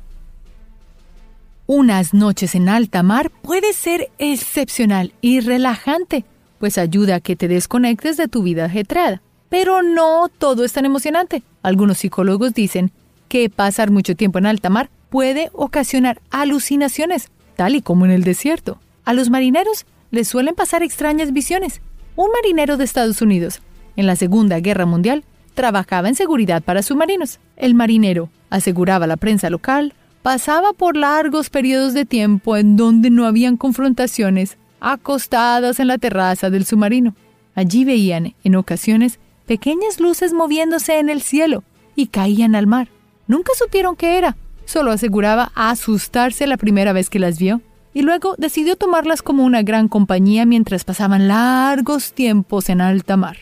Unas 1.65 2.13
noches 2.13 2.55
en 2.55 2.67
alta 2.67 3.03
mar 3.03 3.31
puede 3.41 3.71
ser 3.73 4.09
excepcional 4.19 5.13
y 5.21 5.39
relajante, 5.39 6.25
pues 6.59 6.77
ayuda 6.77 7.15
a 7.15 7.19
que 7.21 7.35
te 7.37 7.47
desconectes 7.47 8.17
de 8.17 8.27
tu 8.27 8.43
vida 8.43 8.65
ajetreada. 8.65 9.21
Pero 9.47 9.81
no 9.81 10.29
todo 10.37 10.65
es 10.65 10.73
tan 10.73 10.85
emocionante. 10.85 11.41
Algunos 11.61 11.99
psicólogos 11.99 12.53
dicen 12.53 12.91
que 13.29 13.49
pasar 13.49 13.91
mucho 13.91 14.15
tiempo 14.15 14.39
en 14.39 14.45
alta 14.45 14.69
mar 14.69 14.89
puede 15.09 15.49
ocasionar 15.53 16.21
alucinaciones, 16.31 17.29
tal 17.55 17.75
y 17.75 17.81
como 17.81 18.05
en 18.05 18.11
el 18.11 18.23
desierto. 18.23 18.79
A 19.05 19.13
los 19.13 19.29
marineros 19.29 19.85
les 20.11 20.29
suelen 20.29 20.55
pasar 20.55 20.81
extrañas 20.81 21.33
visiones. 21.33 21.81
Un 22.15 22.29
marinero 22.31 22.77
de 22.77 22.85
Estados 22.85 23.21
Unidos, 23.21 23.61
en 23.97 24.07
la 24.07 24.15
Segunda 24.15 24.59
Guerra 24.59 24.85
Mundial, 24.85 25.25
trabajaba 25.55 26.07
en 26.07 26.15
seguridad 26.15 26.63
para 26.63 26.83
submarinos. 26.83 27.39
El 27.57 27.75
marinero, 27.75 28.29
aseguraba 28.49 29.05
la 29.07 29.17
prensa 29.17 29.49
local, 29.49 29.93
pasaba 30.21 30.71
por 30.71 30.95
largos 30.95 31.49
periodos 31.49 31.93
de 31.93 32.05
tiempo 32.05 32.55
en 32.55 32.77
donde 32.77 33.09
no 33.09 33.25
habían 33.25 33.57
confrontaciones, 33.57 34.57
acostadas 34.79 35.79
en 35.79 35.87
la 35.87 35.97
terraza 35.97 36.49
del 36.49 36.65
submarino. 36.65 37.13
Allí 37.55 37.83
veían, 37.83 38.35
en 38.43 38.55
ocasiones, 38.55 39.19
pequeñas 39.45 39.99
luces 39.99 40.33
moviéndose 40.33 40.99
en 40.99 41.09
el 41.09 41.21
cielo 41.21 41.63
y 41.95 42.07
caían 42.07 42.55
al 42.55 42.67
mar. 42.67 42.87
Nunca 43.27 43.51
supieron 43.57 43.97
qué 43.97 44.17
era, 44.17 44.37
solo 44.65 44.91
aseguraba 44.91 45.51
asustarse 45.55 46.47
la 46.47 46.57
primera 46.57 46.93
vez 46.93 47.09
que 47.09 47.19
las 47.19 47.37
vio 47.37 47.61
y 47.93 48.01
luego 48.01 48.35
decidió 48.37 48.75
tomarlas 48.75 49.21
como 49.21 49.43
una 49.43 49.61
gran 49.61 49.87
compañía 49.87 50.45
mientras 50.45 50.83
pasaban 50.83 51.27
largos 51.27 52.13
tiempos 52.13 52.69
en 52.69 52.81
alta 52.81 53.17
mar. 53.17 53.37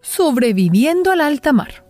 Sobreviviendo 0.00 1.10
al 1.10 1.20
alta 1.20 1.52
mar. 1.52 1.84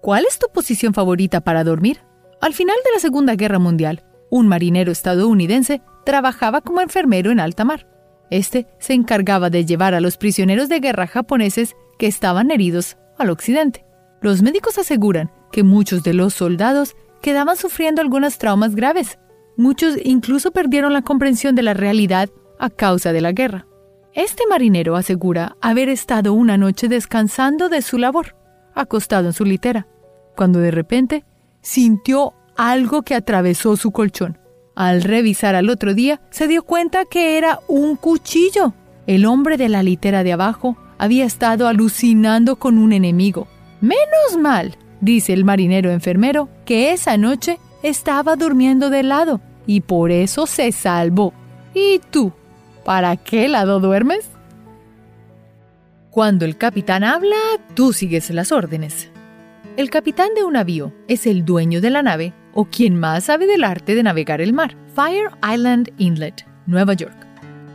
¿Cuál 0.00 0.24
es 0.26 0.38
tu 0.38 0.46
posición 0.52 0.94
favorita 0.94 1.42
para 1.42 1.62
dormir? 1.62 2.00
Al 2.40 2.54
final 2.54 2.76
de 2.84 2.92
la 2.94 3.00
Segunda 3.00 3.34
Guerra 3.34 3.58
Mundial, 3.58 4.02
un 4.30 4.48
marinero 4.48 4.90
estadounidense 4.90 5.82
trabajaba 6.06 6.62
como 6.62 6.80
enfermero 6.80 7.30
en 7.30 7.40
alta 7.40 7.64
mar. 7.64 7.86
Este 8.30 8.66
se 8.78 8.94
encargaba 8.94 9.50
de 9.50 9.66
llevar 9.66 9.92
a 9.92 10.00
los 10.00 10.16
prisioneros 10.16 10.70
de 10.70 10.80
guerra 10.80 11.06
japoneses 11.06 11.76
que 11.98 12.06
estaban 12.06 12.50
heridos 12.50 12.96
al 13.18 13.28
occidente. 13.28 13.84
Los 14.22 14.40
médicos 14.40 14.78
aseguran 14.78 15.30
que 15.52 15.64
muchos 15.64 16.02
de 16.02 16.14
los 16.14 16.32
soldados 16.32 16.96
quedaban 17.20 17.56
sufriendo 17.56 18.00
algunos 18.00 18.38
traumas 18.38 18.74
graves 18.74 19.18
Muchos 19.60 19.98
incluso 20.04 20.52
perdieron 20.52 20.94
la 20.94 21.02
comprensión 21.02 21.54
de 21.54 21.62
la 21.62 21.74
realidad 21.74 22.30
a 22.58 22.70
causa 22.70 23.12
de 23.12 23.20
la 23.20 23.32
guerra. 23.32 23.66
Este 24.14 24.44
marinero 24.48 24.96
asegura 24.96 25.58
haber 25.60 25.90
estado 25.90 26.32
una 26.32 26.56
noche 26.56 26.88
descansando 26.88 27.68
de 27.68 27.82
su 27.82 27.98
labor, 27.98 28.36
acostado 28.74 29.26
en 29.26 29.32
su 29.34 29.44
litera, 29.44 29.86
cuando 30.34 30.60
de 30.60 30.70
repente 30.70 31.26
sintió 31.60 32.32
algo 32.56 33.02
que 33.02 33.14
atravesó 33.14 33.76
su 33.76 33.90
colchón. 33.90 34.38
Al 34.74 35.02
revisar 35.02 35.54
al 35.54 35.68
otro 35.68 35.92
día, 35.92 36.22
se 36.30 36.48
dio 36.48 36.62
cuenta 36.62 37.04
que 37.04 37.36
era 37.36 37.60
un 37.68 37.96
cuchillo. 37.96 38.72
El 39.06 39.26
hombre 39.26 39.58
de 39.58 39.68
la 39.68 39.82
litera 39.82 40.24
de 40.24 40.32
abajo 40.32 40.78
había 40.96 41.26
estado 41.26 41.68
alucinando 41.68 42.56
con 42.56 42.78
un 42.78 42.94
enemigo. 42.94 43.46
Menos 43.82 44.38
mal, 44.40 44.78
dice 45.02 45.34
el 45.34 45.44
marinero 45.44 45.90
enfermero, 45.90 46.48
que 46.64 46.94
esa 46.94 47.18
noche 47.18 47.58
estaba 47.82 48.36
durmiendo 48.36 48.88
de 48.88 49.02
lado 49.02 49.42
y 49.66 49.82
por 49.82 50.10
eso 50.10 50.46
se 50.46 50.72
salvó. 50.72 51.32
¿Y 51.74 52.00
tú? 52.10 52.32
¿Para 52.84 53.16
qué 53.16 53.48
lado 53.48 53.80
duermes? 53.80 54.28
Cuando 56.10 56.44
el 56.44 56.56
capitán 56.56 57.04
habla, 57.04 57.36
tú 57.74 57.92
sigues 57.92 58.30
las 58.30 58.50
órdenes. 58.50 59.10
El 59.76 59.90
capitán 59.90 60.30
de 60.34 60.42
un 60.42 60.54
navío 60.54 60.92
es 61.06 61.26
el 61.26 61.44
dueño 61.44 61.80
de 61.80 61.90
la 61.90 62.02
nave 62.02 62.34
o 62.52 62.64
quien 62.64 62.98
más 62.98 63.24
sabe 63.24 63.46
del 63.46 63.62
arte 63.62 63.94
de 63.94 64.02
navegar 64.02 64.40
el 64.40 64.52
mar. 64.52 64.76
Fire 64.94 65.30
Island 65.48 65.92
Inlet, 65.98 66.44
Nueva 66.66 66.94
York. 66.94 67.14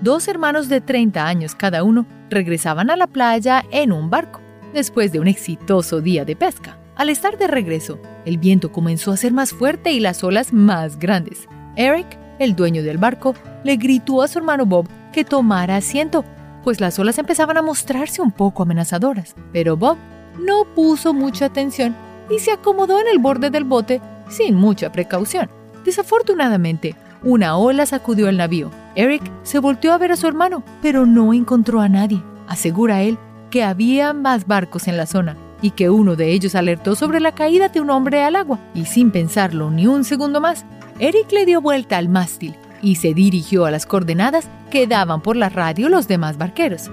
Dos 0.01 0.27
hermanos 0.27 0.67
de 0.67 0.81
30 0.81 1.25
años 1.25 1.55
cada 1.55 1.83
uno 1.83 2.05
regresaban 2.29 2.89
a 2.89 2.97
la 2.97 3.07
playa 3.07 3.63
en 3.71 3.91
un 3.93 4.09
barco, 4.09 4.41
después 4.73 5.11
de 5.13 5.19
un 5.19 5.27
exitoso 5.27 6.01
día 6.01 6.25
de 6.25 6.35
pesca. 6.35 6.77
Al 6.95 7.09
estar 7.09 7.37
de 7.37 7.47
regreso, 7.47 7.99
el 8.25 8.37
viento 8.37 8.71
comenzó 8.71 9.11
a 9.11 9.17
ser 9.17 9.31
más 9.31 9.51
fuerte 9.51 9.91
y 9.91 9.99
las 9.99 10.23
olas 10.23 10.53
más 10.53 10.99
grandes. 10.99 11.47
Eric, 11.75 12.17
el 12.39 12.55
dueño 12.55 12.83
del 12.83 12.97
barco, 12.97 13.35
le 13.63 13.77
gritó 13.77 14.21
a 14.21 14.27
su 14.27 14.39
hermano 14.39 14.65
Bob 14.65 14.87
que 15.11 15.23
tomara 15.23 15.77
asiento, 15.77 16.25
pues 16.63 16.81
las 16.81 16.97
olas 16.99 17.17
empezaban 17.17 17.57
a 17.57 17.61
mostrarse 17.61 18.21
un 18.21 18.31
poco 18.31 18.63
amenazadoras. 18.63 19.35
Pero 19.53 19.77
Bob 19.77 19.97
no 20.39 20.65
puso 20.75 21.13
mucha 21.13 21.45
atención 21.45 21.95
y 22.29 22.39
se 22.39 22.51
acomodó 22.51 22.99
en 22.99 23.07
el 23.07 23.19
borde 23.19 23.49
del 23.49 23.63
bote 23.63 24.01
sin 24.29 24.55
mucha 24.55 24.91
precaución. 24.91 25.49
Desafortunadamente, 25.83 26.95
una 27.23 27.57
ola 27.57 27.85
sacudió 27.85 28.29
el 28.29 28.37
navío. 28.37 28.71
Eric 28.95 29.23
se 29.43 29.59
volteó 29.59 29.93
a 29.93 29.97
ver 29.97 30.11
a 30.11 30.15
su 30.15 30.27
hermano, 30.27 30.63
pero 30.81 31.05
no 31.05 31.33
encontró 31.33 31.81
a 31.81 31.89
nadie. 31.89 32.21
Asegura 32.47 33.01
él 33.01 33.17
que 33.49 33.63
había 33.63 34.13
más 34.13 34.47
barcos 34.47 34.87
en 34.87 34.97
la 34.97 35.05
zona 35.05 35.37
y 35.61 35.71
que 35.71 35.89
uno 35.89 36.15
de 36.15 36.31
ellos 36.31 36.55
alertó 36.55 36.95
sobre 36.95 37.19
la 37.19 37.33
caída 37.33 37.69
de 37.69 37.81
un 37.81 37.89
hombre 37.89 38.23
al 38.23 38.35
agua. 38.35 38.59
Y 38.73 38.85
sin 38.85 39.11
pensarlo 39.11 39.71
ni 39.71 39.87
un 39.87 40.03
segundo 40.03 40.41
más, 40.41 40.65
Eric 40.99 41.31
le 41.31 41.45
dio 41.45 41.61
vuelta 41.61 41.97
al 41.97 42.07
mástil 42.07 42.55
y 42.81 42.95
se 42.95 43.13
dirigió 43.13 43.65
a 43.65 43.71
las 43.71 43.85
coordenadas 43.85 44.47
que 44.69 44.87
daban 44.87 45.21
por 45.21 45.35
la 45.35 45.49
radio 45.49 45.89
los 45.89 46.07
demás 46.07 46.37
barqueros. 46.37 46.89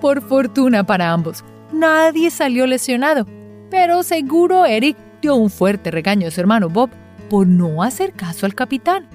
Por 0.00 0.22
fortuna 0.22 0.84
para 0.84 1.12
ambos, 1.12 1.44
nadie 1.72 2.30
salió 2.30 2.66
lesionado, 2.66 3.26
pero 3.70 4.02
seguro 4.02 4.66
Eric 4.66 4.96
dio 5.22 5.36
un 5.36 5.50
fuerte 5.50 5.90
regaño 5.90 6.26
a 6.26 6.30
su 6.30 6.40
hermano 6.40 6.68
Bob 6.68 6.90
por 7.28 7.46
no 7.46 7.82
hacer 7.82 8.12
caso 8.12 8.46
al 8.46 8.54
capitán. 8.54 9.06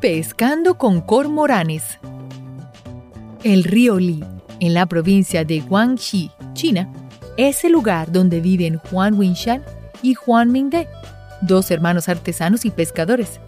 Pescando 0.00 0.78
con 0.78 1.02
cormoranes. 1.02 1.98
El 3.44 3.64
río 3.64 3.98
Li, 3.98 4.24
en 4.60 4.74
la 4.74 4.86
provincia 4.86 5.44
de 5.44 5.60
Guangxi, 5.60 6.30
China, 6.54 6.90
es 7.36 7.64
el 7.64 7.72
lugar 7.72 8.10
donde 8.10 8.40
viven 8.40 8.78
Juan 8.78 9.14
Winshan 9.14 9.62
y 10.02 10.14
Juan 10.14 10.50
Mingde, 10.50 10.88
dos 11.40 11.70
hermanos 11.70 12.08
artesanos 12.08 12.64
y 12.64 12.70
pescadores. 12.70 13.40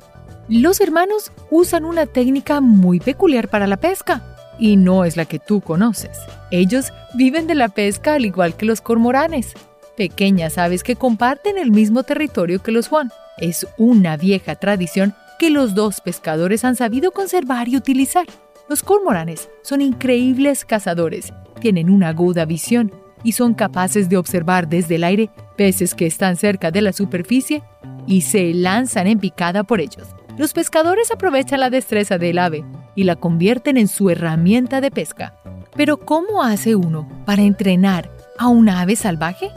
Los 0.48 0.80
hermanos 0.80 1.32
usan 1.50 1.84
una 1.84 2.06
técnica 2.06 2.60
muy 2.60 2.98
peculiar 2.98 3.48
para 3.48 3.66
la 3.66 3.76
pesca, 3.76 4.22
y 4.58 4.76
no 4.76 5.04
es 5.04 5.16
la 5.16 5.24
que 5.24 5.38
tú 5.38 5.60
conoces. 5.60 6.18
Ellos 6.50 6.92
viven 7.14 7.46
de 7.46 7.54
la 7.54 7.68
pesca 7.68 8.14
al 8.14 8.26
igual 8.26 8.56
que 8.56 8.66
los 8.66 8.80
cormoranes, 8.80 9.54
pequeñas 9.96 10.58
aves 10.58 10.82
que 10.82 10.96
comparten 10.96 11.58
el 11.58 11.70
mismo 11.70 12.02
territorio 12.02 12.62
que 12.62 12.72
los 12.72 12.88
Juan. 12.88 13.10
Es 13.38 13.66
una 13.78 14.16
vieja 14.16 14.54
tradición 14.54 15.14
que 15.38 15.50
los 15.50 15.74
dos 15.74 16.00
pescadores 16.00 16.64
han 16.64 16.76
sabido 16.76 17.12
conservar 17.12 17.68
y 17.68 17.76
utilizar. 17.76 18.26
Los 18.68 18.82
cormoranes 18.82 19.48
son 19.62 19.80
increíbles 19.80 20.64
cazadores, 20.64 21.32
tienen 21.60 21.90
una 21.90 22.08
aguda 22.08 22.44
visión 22.44 22.92
y 23.24 23.32
son 23.32 23.54
capaces 23.54 24.08
de 24.08 24.16
observar 24.16 24.68
desde 24.68 24.96
el 24.96 25.04
aire 25.04 25.30
peces 25.56 25.94
que 25.94 26.06
están 26.06 26.36
cerca 26.36 26.70
de 26.70 26.82
la 26.82 26.92
superficie 26.92 27.62
y 28.10 28.22
se 28.22 28.52
lanzan 28.52 29.06
en 29.06 29.20
picada 29.20 29.62
por 29.62 29.80
ellos. 29.80 30.08
Los 30.36 30.52
pescadores 30.52 31.12
aprovechan 31.12 31.60
la 31.60 31.70
destreza 31.70 32.18
del 32.18 32.38
ave 32.38 32.64
y 32.96 33.04
la 33.04 33.14
convierten 33.14 33.76
en 33.76 33.86
su 33.86 34.10
herramienta 34.10 34.80
de 34.80 34.90
pesca. 34.90 35.36
Pero 35.76 36.00
¿cómo 36.00 36.42
hace 36.42 36.74
uno 36.74 37.08
para 37.24 37.42
entrenar 37.42 38.10
a 38.36 38.48
una 38.48 38.80
ave 38.80 38.96
salvaje? 38.96 39.50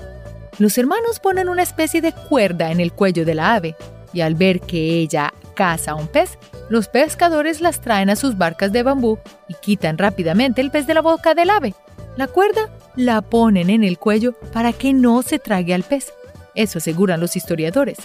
Los 0.60 0.78
hermanos 0.78 1.20
ponen 1.20 1.50
una 1.50 1.64
especie 1.64 2.00
de 2.00 2.12
cuerda 2.12 2.72
en 2.72 2.80
el 2.80 2.94
cuello 2.94 3.26
de 3.26 3.34
la 3.34 3.56
ave 3.56 3.76
y 4.14 4.22
al 4.22 4.36
ver 4.36 4.62
que 4.62 5.00
ella 5.00 5.34
caza 5.56 5.96
un 5.96 6.08
pez, 6.08 6.38
los 6.70 6.88
pescadores 6.88 7.60
las 7.60 7.82
traen 7.82 8.12
a 8.12 8.16
sus 8.16 8.38
barcas 8.38 8.72
de 8.72 8.84
bambú 8.84 9.18
y 9.48 9.56
quitan 9.56 9.98
rápidamente 9.98 10.62
el 10.62 10.70
pez 10.70 10.86
de 10.86 10.94
la 10.94 11.02
boca 11.02 11.34
del 11.34 11.50
ave. 11.50 11.74
La 12.18 12.28
cuerda 12.28 12.70
la 12.96 13.24
ponen 13.24 13.72
en 13.72 13.84
el 13.84 13.98
cuello 13.98 14.34
para 14.54 14.74
que 14.74 14.94
no 14.94 15.24
se 15.24 15.40
trague 15.40 15.74
al 15.74 15.82
pez. 15.82 16.14
Eso 16.54 16.78
aseguran 16.78 17.20
los 17.20 17.36
historiadores. 17.36 17.98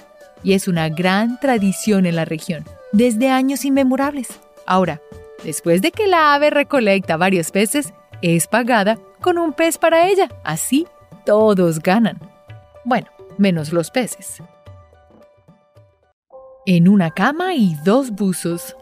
Y 0.43 0.53
es 0.53 0.69
una 0.69 0.89
gran 0.89 1.41
tradición 1.41 2.07
en 2.07 2.17
la 2.17 2.25
región, 2.25 2.65
desde 2.93 3.31
años 3.31 3.65
inmemorables. 3.65 4.29
Ahora, 4.67 5.01
después 5.45 5.83
de 5.83 5.91
que 5.91 6.07
la 6.07 6.35
ave 6.35 6.51
recolecta 6.51 7.17
varios 7.17 7.51
peces, 7.51 7.93
es 8.23 8.47
pagada 8.47 8.99
con 9.21 9.39
un 9.39 9.53
pez 9.53 9.79
para 9.79 10.09
ella. 10.09 10.29
Así, 10.45 10.87
todos 11.25 11.81
ganan. 11.81 12.19
Bueno, 12.85 13.09
menos 13.37 13.73
los 13.73 13.91
peces. 13.91 14.43
En 16.67 16.89
una 16.89 17.11
cama 17.11 17.55
y 17.55 17.77
dos 17.85 18.11
buzos. 18.11 18.77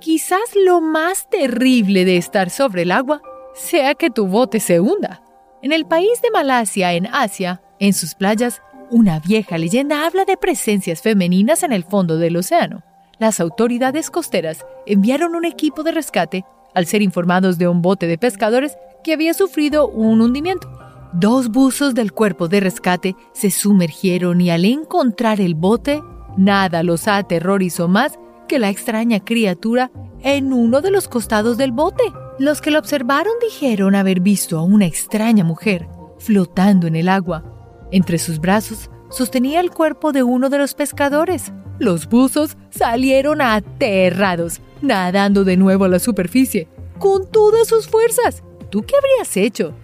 Quizás 0.00 0.54
lo 0.64 0.80
más 0.80 1.28
terrible 1.28 2.04
de 2.04 2.16
estar 2.16 2.50
sobre 2.50 2.82
el 2.82 2.92
agua 2.92 3.20
sea 3.54 3.94
que 3.94 4.10
tu 4.10 4.26
bote 4.26 4.60
se 4.60 4.80
hunda. 4.80 5.22
En 5.62 5.72
el 5.72 5.86
país 5.86 6.22
de 6.22 6.30
Malasia, 6.30 6.94
en 6.94 7.06
Asia, 7.06 7.60
en 7.78 7.92
sus 7.92 8.14
playas, 8.14 8.62
una 8.90 9.20
vieja 9.20 9.56
leyenda 9.56 10.06
habla 10.06 10.24
de 10.24 10.36
presencias 10.36 11.00
femeninas 11.00 11.62
en 11.62 11.72
el 11.72 11.84
fondo 11.84 12.18
del 12.18 12.36
océano. 12.36 12.82
Las 13.18 13.40
autoridades 13.40 14.10
costeras 14.10 14.64
enviaron 14.86 15.34
un 15.34 15.44
equipo 15.44 15.82
de 15.82 15.92
rescate 15.92 16.44
al 16.74 16.86
ser 16.86 17.02
informados 17.02 17.58
de 17.58 17.68
un 17.68 17.82
bote 17.82 18.06
de 18.06 18.18
pescadores 18.18 18.76
que 19.04 19.12
había 19.12 19.34
sufrido 19.34 19.88
un 19.88 20.20
hundimiento. 20.20 20.70
Dos 21.12 21.50
buzos 21.50 21.94
del 21.94 22.12
cuerpo 22.12 22.48
de 22.48 22.60
rescate 22.60 23.16
se 23.32 23.50
sumergieron 23.50 24.40
y 24.40 24.50
al 24.50 24.64
encontrar 24.64 25.40
el 25.40 25.54
bote, 25.54 26.02
nada 26.36 26.82
los 26.82 27.08
aterrorizó 27.08 27.88
más 27.88 28.18
que 28.46 28.58
la 28.58 28.68
extraña 28.68 29.20
criatura 29.20 29.90
en 30.22 30.52
uno 30.52 30.80
de 30.80 30.90
los 30.90 31.08
costados 31.08 31.56
del 31.56 31.72
bote. 31.72 32.04
Los 32.38 32.60
que 32.60 32.70
lo 32.70 32.78
observaron 32.78 33.32
dijeron 33.42 33.94
haber 33.94 34.20
visto 34.20 34.58
a 34.58 34.62
una 34.62 34.86
extraña 34.86 35.44
mujer 35.44 35.88
flotando 36.18 36.86
en 36.86 36.96
el 36.96 37.08
agua. 37.08 37.49
Entre 37.90 38.18
sus 38.18 38.38
brazos 38.38 38.90
sostenía 39.10 39.60
el 39.60 39.70
cuerpo 39.70 40.12
de 40.12 40.22
uno 40.22 40.48
de 40.48 40.58
los 40.58 40.74
pescadores. 40.74 41.52
Los 41.78 42.08
buzos 42.08 42.56
salieron 42.70 43.40
aterrados, 43.40 44.60
nadando 44.82 45.44
de 45.44 45.56
nuevo 45.56 45.84
a 45.84 45.88
la 45.88 45.98
superficie, 45.98 46.68
con 46.98 47.30
todas 47.30 47.66
sus 47.66 47.88
fuerzas. 47.88 48.42
¿Tú 48.70 48.82
qué 48.82 48.94
habrías 48.96 49.36
hecho? 49.36 49.74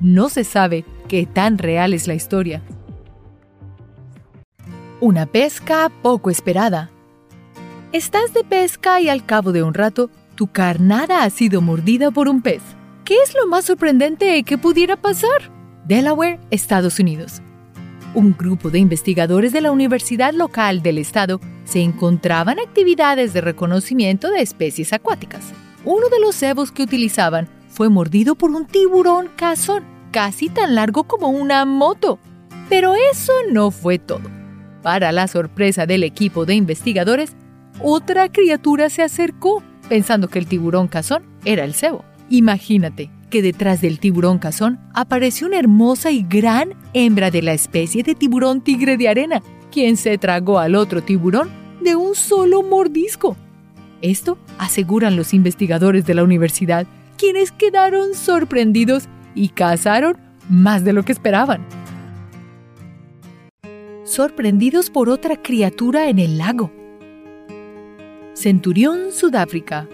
No 0.00 0.30
se 0.30 0.44
sabe 0.44 0.84
qué 1.08 1.26
tan 1.26 1.58
real 1.58 1.92
es 1.92 2.06
la 2.06 2.14
historia. 2.14 2.62
Una 5.00 5.26
pesca 5.26 5.90
poco 6.02 6.30
esperada. 6.30 6.90
Estás 7.92 8.32
de 8.32 8.44
pesca 8.44 9.00
y 9.00 9.08
al 9.08 9.26
cabo 9.26 9.52
de 9.52 9.62
un 9.62 9.74
rato, 9.74 10.10
tu 10.36 10.46
carnada 10.46 11.24
ha 11.24 11.30
sido 11.30 11.60
mordida 11.60 12.10
por 12.10 12.28
un 12.28 12.40
pez. 12.40 12.62
¿Qué 13.04 13.16
es 13.16 13.34
lo 13.34 13.46
más 13.48 13.64
sorprendente 13.64 14.42
que 14.44 14.56
pudiera 14.56 14.96
pasar? 14.96 15.50
Delaware, 15.86 16.38
Estados 16.50 17.00
Unidos. 17.00 17.42
Un 18.12 18.36
grupo 18.36 18.70
de 18.70 18.80
investigadores 18.80 19.52
de 19.52 19.60
la 19.60 19.70
Universidad 19.70 20.32
Local 20.32 20.82
del 20.82 20.98
Estado 20.98 21.40
se 21.64 21.80
encontraban 21.80 22.58
actividades 22.58 23.32
de 23.32 23.40
reconocimiento 23.40 24.32
de 24.32 24.42
especies 24.42 24.92
acuáticas. 24.92 25.52
Uno 25.84 26.08
de 26.08 26.18
los 26.18 26.34
cebos 26.34 26.72
que 26.72 26.82
utilizaban 26.82 27.48
fue 27.68 27.88
mordido 27.88 28.34
por 28.34 28.50
un 28.50 28.66
tiburón 28.66 29.30
cazón, 29.36 29.84
casi 30.10 30.48
tan 30.48 30.74
largo 30.74 31.04
como 31.04 31.28
una 31.28 31.64
moto. 31.64 32.18
Pero 32.68 32.94
eso 33.12 33.32
no 33.52 33.70
fue 33.70 34.00
todo. 34.00 34.28
Para 34.82 35.12
la 35.12 35.28
sorpresa 35.28 35.86
del 35.86 36.02
equipo 36.02 36.46
de 36.46 36.54
investigadores, 36.54 37.36
otra 37.80 38.28
criatura 38.28 38.90
se 38.90 39.02
acercó, 39.02 39.62
pensando 39.88 40.26
que 40.26 40.40
el 40.40 40.46
tiburón 40.46 40.88
cazón 40.88 41.22
era 41.44 41.62
el 41.62 41.74
cebo. 41.74 42.04
Imagínate 42.28 43.08
que 43.30 43.40
detrás 43.40 43.80
del 43.80 43.98
tiburón 43.98 44.38
cazón 44.38 44.78
apareció 44.92 45.46
una 45.46 45.58
hermosa 45.58 46.10
y 46.10 46.22
gran 46.28 46.74
hembra 46.92 47.30
de 47.30 47.42
la 47.42 47.52
especie 47.52 48.02
de 48.02 48.14
tiburón 48.14 48.60
tigre 48.60 48.96
de 48.96 49.08
arena, 49.08 49.42
quien 49.70 49.96
se 49.96 50.18
tragó 50.18 50.58
al 50.58 50.74
otro 50.74 51.02
tiburón 51.02 51.48
de 51.80 51.96
un 51.96 52.14
solo 52.14 52.62
mordisco. 52.62 53.36
Esto 54.02 54.36
aseguran 54.58 55.16
los 55.16 55.32
investigadores 55.32 56.04
de 56.04 56.14
la 56.14 56.24
universidad 56.24 56.86
quienes 57.16 57.52
quedaron 57.52 58.14
sorprendidos 58.14 59.04
y 59.34 59.50
cazaron 59.50 60.16
más 60.48 60.84
de 60.84 60.94
lo 60.94 61.04
que 61.04 61.12
esperaban. 61.12 61.66
Sorprendidos 64.04 64.90
por 64.90 65.08
otra 65.10 65.36
criatura 65.36 66.08
en 66.08 66.18
el 66.18 66.38
lago. 66.38 66.72
Centurión, 68.34 69.12
Sudáfrica. 69.12 69.86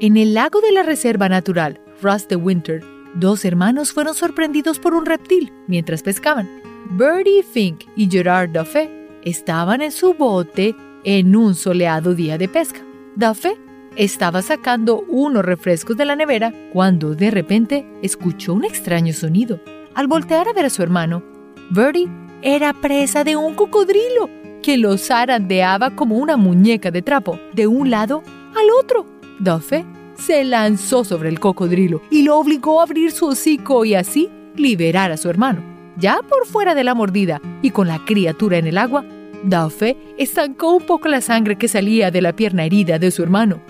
En 0.00 0.18
el 0.18 0.34
lago 0.34 0.60
de 0.60 0.72
la 0.72 0.82
Reserva 0.82 1.30
Natural 1.30 1.80
Rust 2.02 2.28
de 2.28 2.36
Winter, 2.36 2.82
dos 3.14 3.44
hermanos 3.44 3.92
fueron 3.92 4.14
sorprendidos 4.14 4.78
por 4.78 4.94
un 4.94 5.06
reptil 5.06 5.52
mientras 5.68 6.02
pescaban. 6.02 6.48
Birdie 6.90 7.42
Fink 7.42 7.84
y 7.96 8.10
Gerard 8.10 8.50
Duffy 8.50 8.90
estaban 9.22 9.80
en 9.80 9.92
su 9.92 10.14
bote 10.14 10.74
en 11.04 11.36
un 11.36 11.54
soleado 11.54 12.14
día 12.14 12.38
de 12.38 12.48
pesca. 12.48 12.80
Duffy 13.16 13.52
estaba 13.96 14.42
sacando 14.42 15.04
unos 15.08 15.44
refrescos 15.44 15.96
de 15.96 16.04
la 16.04 16.16
nevera 16.16 16.52
cuando 16.72 17.14
de 17.14 17.30
repente 17.30 17.86
escuchó 18.02 18.54
un 18.54 18.64
extraño 18.64 19.12
sonido. 19.12 19.60
Al 19.94 20.08
voltear 20.08 20.48
a 20.48 20.52
ver 20.52 20.66
a 20.66 20.70
su 20.70 20.82
hermano, 20.82 21.22
Birdie 21.70 22.08
era 22.42 22.72
presa 22.72 23.22
de 23.22 23.36
un 23.36 23.54
cocodrilo 23.54 24.28
que 24.62 24.76
lo 24.76 24.96
zarandeaba 24.98 25.94
como 25.94 26.16
una 26.16 26.36
muñeca 26.36 26.90
de 26.90 27.02
trapo 27.02 27.38
de 27.52 27.66
un 27.66 27.90
lado 27.90 28.22
al 28.54 28.66
otro. 28.80 29.06
Duffy 29.38 29.84
se 30.14 30.44
lanzó 30.44 31.04
sobre 31.04 31.28
el 31.28 31.40
cocodrilo 31.40 32.02
y 32.10 32.22
lo 32.22 32.38
obligó 32.38 32.80
a 32.80 32.84
abrir 32.84 33.12
su 33.12 33.26
hocico 33.26 33.84
y 33.84 33.94
así 33.94 34.30
liberar 34.56 35.12
a 35.12 35.16
su 35.16 35.28
hermano. 35.28 35.62
Ya 35.96 36.20
por 36.22 36.46
fuera 36.46 36.74
de 36.74 36.84
la 36.84 36.94
mordida 36.94 37.40
y 37.60 37.70
con 37.70 37.88
la 37.88 38.04
criatura 38.04 38.58
en 38.58 38.66
el 38.66 38.78
agua, 38.78 39.04
Duffy 39.44 39.96
estancó 40.16 40.72
un 40.72 40.84
poco 40.84 41.08
la 41.08 41.20
sangre 41.20 41.56
que 41.56 41.68
salía 41.68 42.10
de 42.10 42.22
la 42.22 42.34
pierna 42.34 42.64
herida 42.64 42.98
de 42.98 43.10
su 43.10 43.22
hermano, 43.22 43.60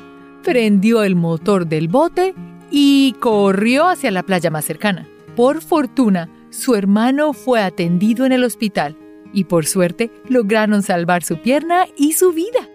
prendió 0.42 1.02
el 1.02 1.16
motor 1.16 1.66
del 1.66 1.88
bote 1.88 2.34
y 2.70 3.14
corrió 3.20 3.86
hacia 3.86 4.10
la 4.10 4.22
playa 4.22 4.50
más 4.50 4.64
cercana. 4.64 5.06
Por 5.36 5.62
fortuna, 5.62 6.28
su 6.50 6.74
hermano 6.74 7.32
fue 7.32 7.62
atendido 7.62 8.26
en 8.26 8.32
el 8.32 8.44
hospital 8.44 8.96
y 9.32 9.44
por 9.44 9.66
suerte 9.66 10.10
lograron 10.28 10.82
salvar 10.82 11.22
su 11.22 11.38
pierna 11.38 11.86
y 11.96 12.12
su 12.12 12.32
vida. 12.32 12.68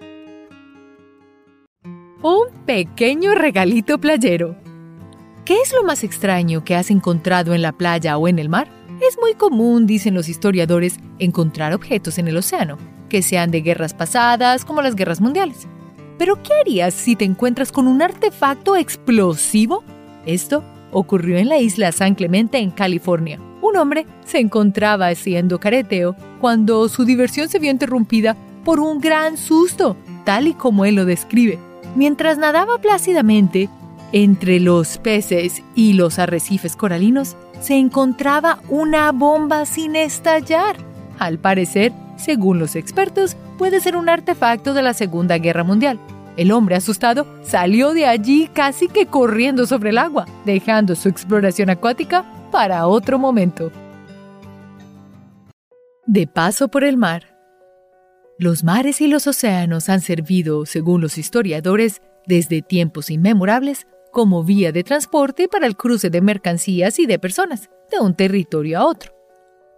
Un 2.30 2.48
pequeño 2.66 3.36
regalito 3.36 4.00
playero. 4.00 4.58
¿Qué 5.46 5.54
es 5.64 5.72
lo 5.72 5.86
más 5.86 6.04
extraño 6.04 6.62
que 6.66 6.76
has 6.76 6.92
encontrado 6.92 7.54
en 7.54 7.62
la 7.62 7.72
playa 7.72 8.18
o 8.18 8.28
en 8.28 8.38
el 8.38 8.50
mar? 8.50 8.68
Es 9.00 9.18
muy 9.18 9.34
común, 9.34 9.88
dicen 9.88 10.14
los 10.14 10.28
historiadores, 10.28 11.00
encontrar 11.20 11.74
objetos 11.74 12.18
en 12.18 12.28
el 12.28 12.36
océano, 12.36 12.78
que 13.08 13.22
sean 13.22 13.50
de 13.50 13.62
guerras 13.62 13.94
pasadas 13.94 14.66
como 14.66 14.82
las 14.82 14.98
guerras 14.98 15.22
mundiales. 15.22 15.70
Pero 16.18 16.44
¿qué 16.44 16.52
harías 16.60 16.94
si 16.94 17.16
te 17.16 17.24
encuentras 17.24 17.72
con 17.72 17.88
un 17.88 18.02
artefacto 18.02 18.76
explosivo? 18.76 19.86
Esto 20.26 20.66
ocurrió 20.92 21.38
en 21.38 21.48
la 21.48 21.60
isla 21.60 21.94
San 21.94 22.14
Clemente 22.14 22.58
en 22.58 22.72
California. 22.72 23.40
Un 23.62 23.78
hombre 23.78 24.06
se 24.26 24.40
encontraba 24.40 25.08
haciendo 25.08 25.62
careteo 25.62 26.18
cuando 26.42 26.90
su 26.90 27.06
diversión 27.06 27.48
se 27.48 27.60
vio 27.60 27.72
interrumpida 27.72 28.36
por 28.66 28.82
un 28.82 29.00
gran 29.00 29.38
susto, 29.38 29.96
tal 30.26 30.50
y 30.50 30.54
como 30.56 30.84
él 30.84 30.96
lo 30.96 31.06
describe. 31.06 31.58
Mientras 31.98 32.38
nadaba 32.38 32.78
plácidamente 32.78 33.70
entre 34.12 34.60
los 34.60 35.00
peces 35.00 35.64
y 35.74 35.94
los 35.94 36.20
arrecifes 36.20 36.76
coralinos, 36.76 37.36
se 37.60 37.76
encontraba 37.76 38.60
una 38.70 39.12
bomba 39.12 39.66
sin 39.66 39.96
estallar. 39.96 40.78
Al 41.18 41.40
parecer, 41.40 41.92
según 42.16 42.60
los 42.60 42.76
expertos, 42.76 43.36
puede 43.58 43.80
ser 43.82 43.98
un 43.98 44.10
artefacto 44.10 44.76
de 44.76 44.84
la 44.84 44.94
Segunda 44.94 45.40
Guerra 45.40 45.64
Mundial. 45.64 46.00
El 46.38 46.52
hombre 46.52 46.76
asustado 46.76 47.26
salió 47.44 47.94
de 47.94 48.06
allí 48.06 48.48
casi 48.54 48.88
que 48.90 49.08
corriendo 49.08 49.66
sobre 49.66 49.90
el 49.90 49.98
agua, 49.98 50.28
dejando 50.46 50.94
su 50.94 51.10
exploración 51.10 51.72
acuática 51.72 52.24
para 52.52 52.86
otro 52.86 53.18
momento. 53.18 53.72
De 56.06 56.28
paso 56.28 56.68
por 56.68 56.84
el 56.84 56.96
mar. 56.96 57.37
Los 58.40 58.64
mares 58.64 59.02
y 59.02 59.08
los 59.08 59.26
océanos 59.26 59.90
han 59.90 60.00
servido, 60.02 60.68
según 60.68 61.02
los 61.02 61.18
historiadores, 61.18 62.02
desde 62.28 62.62
tiempos 62.62 63.10
inmemorables 63.10 63.88
como 64.12 64.44
vía 64.44 64.72
de 64.72 64.84
transporte 64.84 65.48
para 65.48 65.66
el 65.66 65.76
cruce 65.76 66.12
de 66.12 66.22
mercancías 66.22 67.00
y 67.00 67.08
de 67.08 67.18
personas 67.18 67.70
de 67.92 68.00
un 68.00 68.16
territorio 68.16 68.80
a 68.80 68.86
otro. 68.86 69.12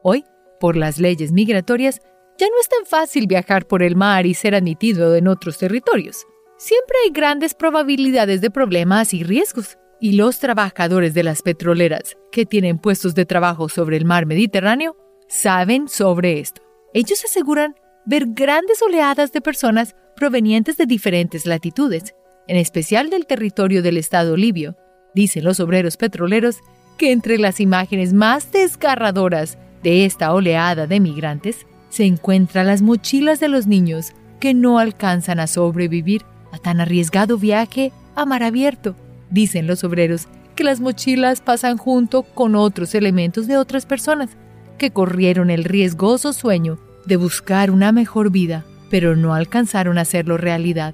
Hoy, 0.04 0.26
por 0.60 0.76
las 0.76 1.00
leyes 1.00 1.32
migratorias, 1.32 2.02
ya 2.38 2.48
no 2.48 2.60
es 2.60 2.67
tan 2.67 2.86
fácil 2.86 3.28
viajar 3.28 3.65
por 3.65 3.82
el 3.82 3.95
mar 3.95 4.26
y 4.26 4.34
ser 4.34 4.56
admitido 4.56 5.15
en 5.15 5.30
otros 5.30 5.58
territorios. 5.58 6.26
Siempre 6.58 6.98
hay 7.06 7.12
grandes 7.12 7.54
probabilidades 7.54 8.41
de 8.41 8.52
problemas 8.52 9.13
y 9.13 9.24
riesgos, 9.24 9.78
y 10.02 10.13
los 10.13 10.39
trabajadores 10.39 11.13
de 11.13 11.24
las 11.24 11.41
petroleras 11.41 12.17
que 12.32 12.45
tienen 12.45 12.78
puestos 12.78 13.15
de 13.15 13.26
trabajo 13.26 13.69
sobre 13.69 13.95
el 13.98 14.06
mar 14.06 14.26
Mediterráneo 14.26 14.98
saben 15.28 15.88
sobre 15.88 16.39
esto. 16.39 16.62
Ellos 16.93 17.24
aseguran 17.24 17.76
ver 18.10 18.26
grandes 18.30 18.82
oleadas 18.82 19.32
de 19.32 19.39
personas 19.39 19.95
provenientes 20.15 20.78
de 20.78 20.88
diferentes 20.88 21.45
latitudes, 21.45 22.15
en 22.48 22.58
especial 22.58 23.12
del 23.12 23.28
territorio 23.28 23.84
del 23.84 23.98
Estado 23.98 24.36
libio. 24.36 24.76
Dicen 25.13 25.43
los 25.43 25.60
obreros 25.60 25.95
petroleros 25.95 26.58
que 26.98 27.12
entre 27.12 27.38
las 27.38 27.60
imágenes 27.60 28.13
más 28.13 28.52
desgarradoras 28.52 29.60
de 29.84 30.06
esta 30.06 30.34
oleada 30.34 30.88
de 30.88 31.00
migrantes 31.00 31.67
se 31.89 32.06
encuentran 32.06 32.65
las 32.65 32.82
mochilas 32.82 33.39
de 33.39 33.48
los 33.48 33.67
niños 33.67 34.13
que 34.39 34.56
no 34.56 34.80
alcanzan 34.80 35.39
a 35.39 35.45
sobrevivir 35.45 36.24
a 36.52 36.58
tan 36.58 36.82
arriesgado 36.82 37.38
viaje 37.38 37.91
a 38.15 38.26
mar 38.26 38.41
abierto. 38.41 38.95
Dicen 39.30 39.67
los 39.67 39.84
obreros 39.84 40.28
que 40.56 40.63
las 40.63 40.80
mochilas 40.80 41.41
pasan 41.41 41.78
junto 41.78 42.24
con 42.24 42.56
otros 42.56 42.95
elementos 42.95 43.45
de 43.45 43.58
otras 43.58 43.86
personas 43.86 44.32
que 44.80 44.89
corrieron 44.89 45.52
el 45.52 45.63
riesgoso 45.63 46.34
sueño 46.34 46.80
de 47.10 47.17
buscar 47.17 47.72
una 47.72 47.91
mejor 47.91 48.32
vida, 48.32 48.63
pero 48.89 49.15
no 49.17 49.34
alcanzaron 49.34 49.98
a 49.98 50.02
hacerlo 50.02 50.38
realidad. 50.38 50.93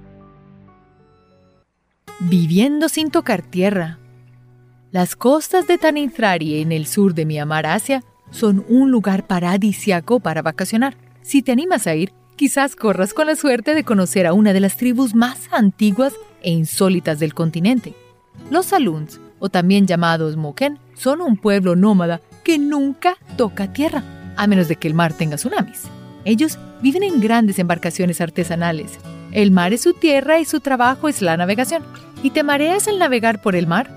Viviendo 2.21 2.89
sin 2.89 3.11
tocar 3.11 3.41
tierra. 3.43 3.99
Las 4.91 5.17
costas 5.17 5.67
de 5.67 5.77
Tanintrari 5.77 6.61
en 6.61 6.71
el 6.71 6.87
sur 6.87 7.13
de 7.13 7.25
Myanmar, 7.25 7.65
Asia, 7.65 8.01
son 8.31 8.65
un 8.69 8.91
lugar 8.91 9.27
paradisiaco 9.27 10.21
para 10.21 10.41
vacacionar. 10.41 10.95
Si 11.21 11.41
te 11.41 11.51
animas 11.51 11.85
a 11.85 11.95
ir, 11.95 12.13
quizás 12.37 12.77
corras 12.77 13.13
con 13.13 13.27
la 13.27 13.35
suerte 13.35 13.75
de 13.75 13.83
conocer 13.83 14.25
a 14.25 14.33
una 14.33 14.53
de 14.53 14.61
las 14.61 14.77
tribus 14.77 15.15
más 15.15 15.49
antiguas 15.51 16.13
e 16.41 16.51
insólitas 16.51 17.19
del 17.19 17.33
continente. 17.33 17.93
Los 18.49 18.67
Saluns, 18.67 19.19
o 19.39 19.49
también 19.49 19.85
llamados 19.85 20.37
Moken, 20.37 20.79
son 20.95 21.19
un 21.19 21.35
pueblo 21.35 21.75
nómada 21.75 22.21
que 22.45 22.57
nunca 22.57 23.17
toca 23.35 23.73
tierra, 23.73 24.03
a 24.37 24.47
menos 24.47 24.69
de 24.69 24.77
que 24.77 24.87
el 24.87 24.93
mar 24.93 25.11
tenga 25.11 25.35
tsunamis. 25.35 25.89
Ellos 26.25 26.57
viven 26.81 27.03
en 27.03 27.21
grandes 27.21 27.59
embarcaciones 27.59 28.19
artesanales. 28.19 28.99
El 29.31 29.51
mar 29.51 29.73
es 29.73 29.81
su 29.81 29.93
tierra 29.93 30.39
y 30.39 30.45
su 30.45 30.59
trabajo 30.59 31.07
es 31.07 31.21
la 31.21 31.37
navegación. 31.37 31.83
¿Y 32.23 32.31
te 32.31 32.43
mareas 32.43 32.87
al 32.87 32.99
navegar 32.99 33.41
por 33.41 33.55
el 33.55 33.67
mar? 33.67 33.89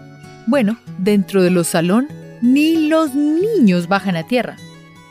Bueno, 0.46 0.78
dentro 0.98 1.42
de 1.42 1.50
los 1.50 1.68
salón, 1.68 2.08
ni 2.42 2.88
los 2.88 3.14
niños 3.14 3.88
bajan 3.88 4.16
a 4.16 4.26
tierra. 4.26 4.56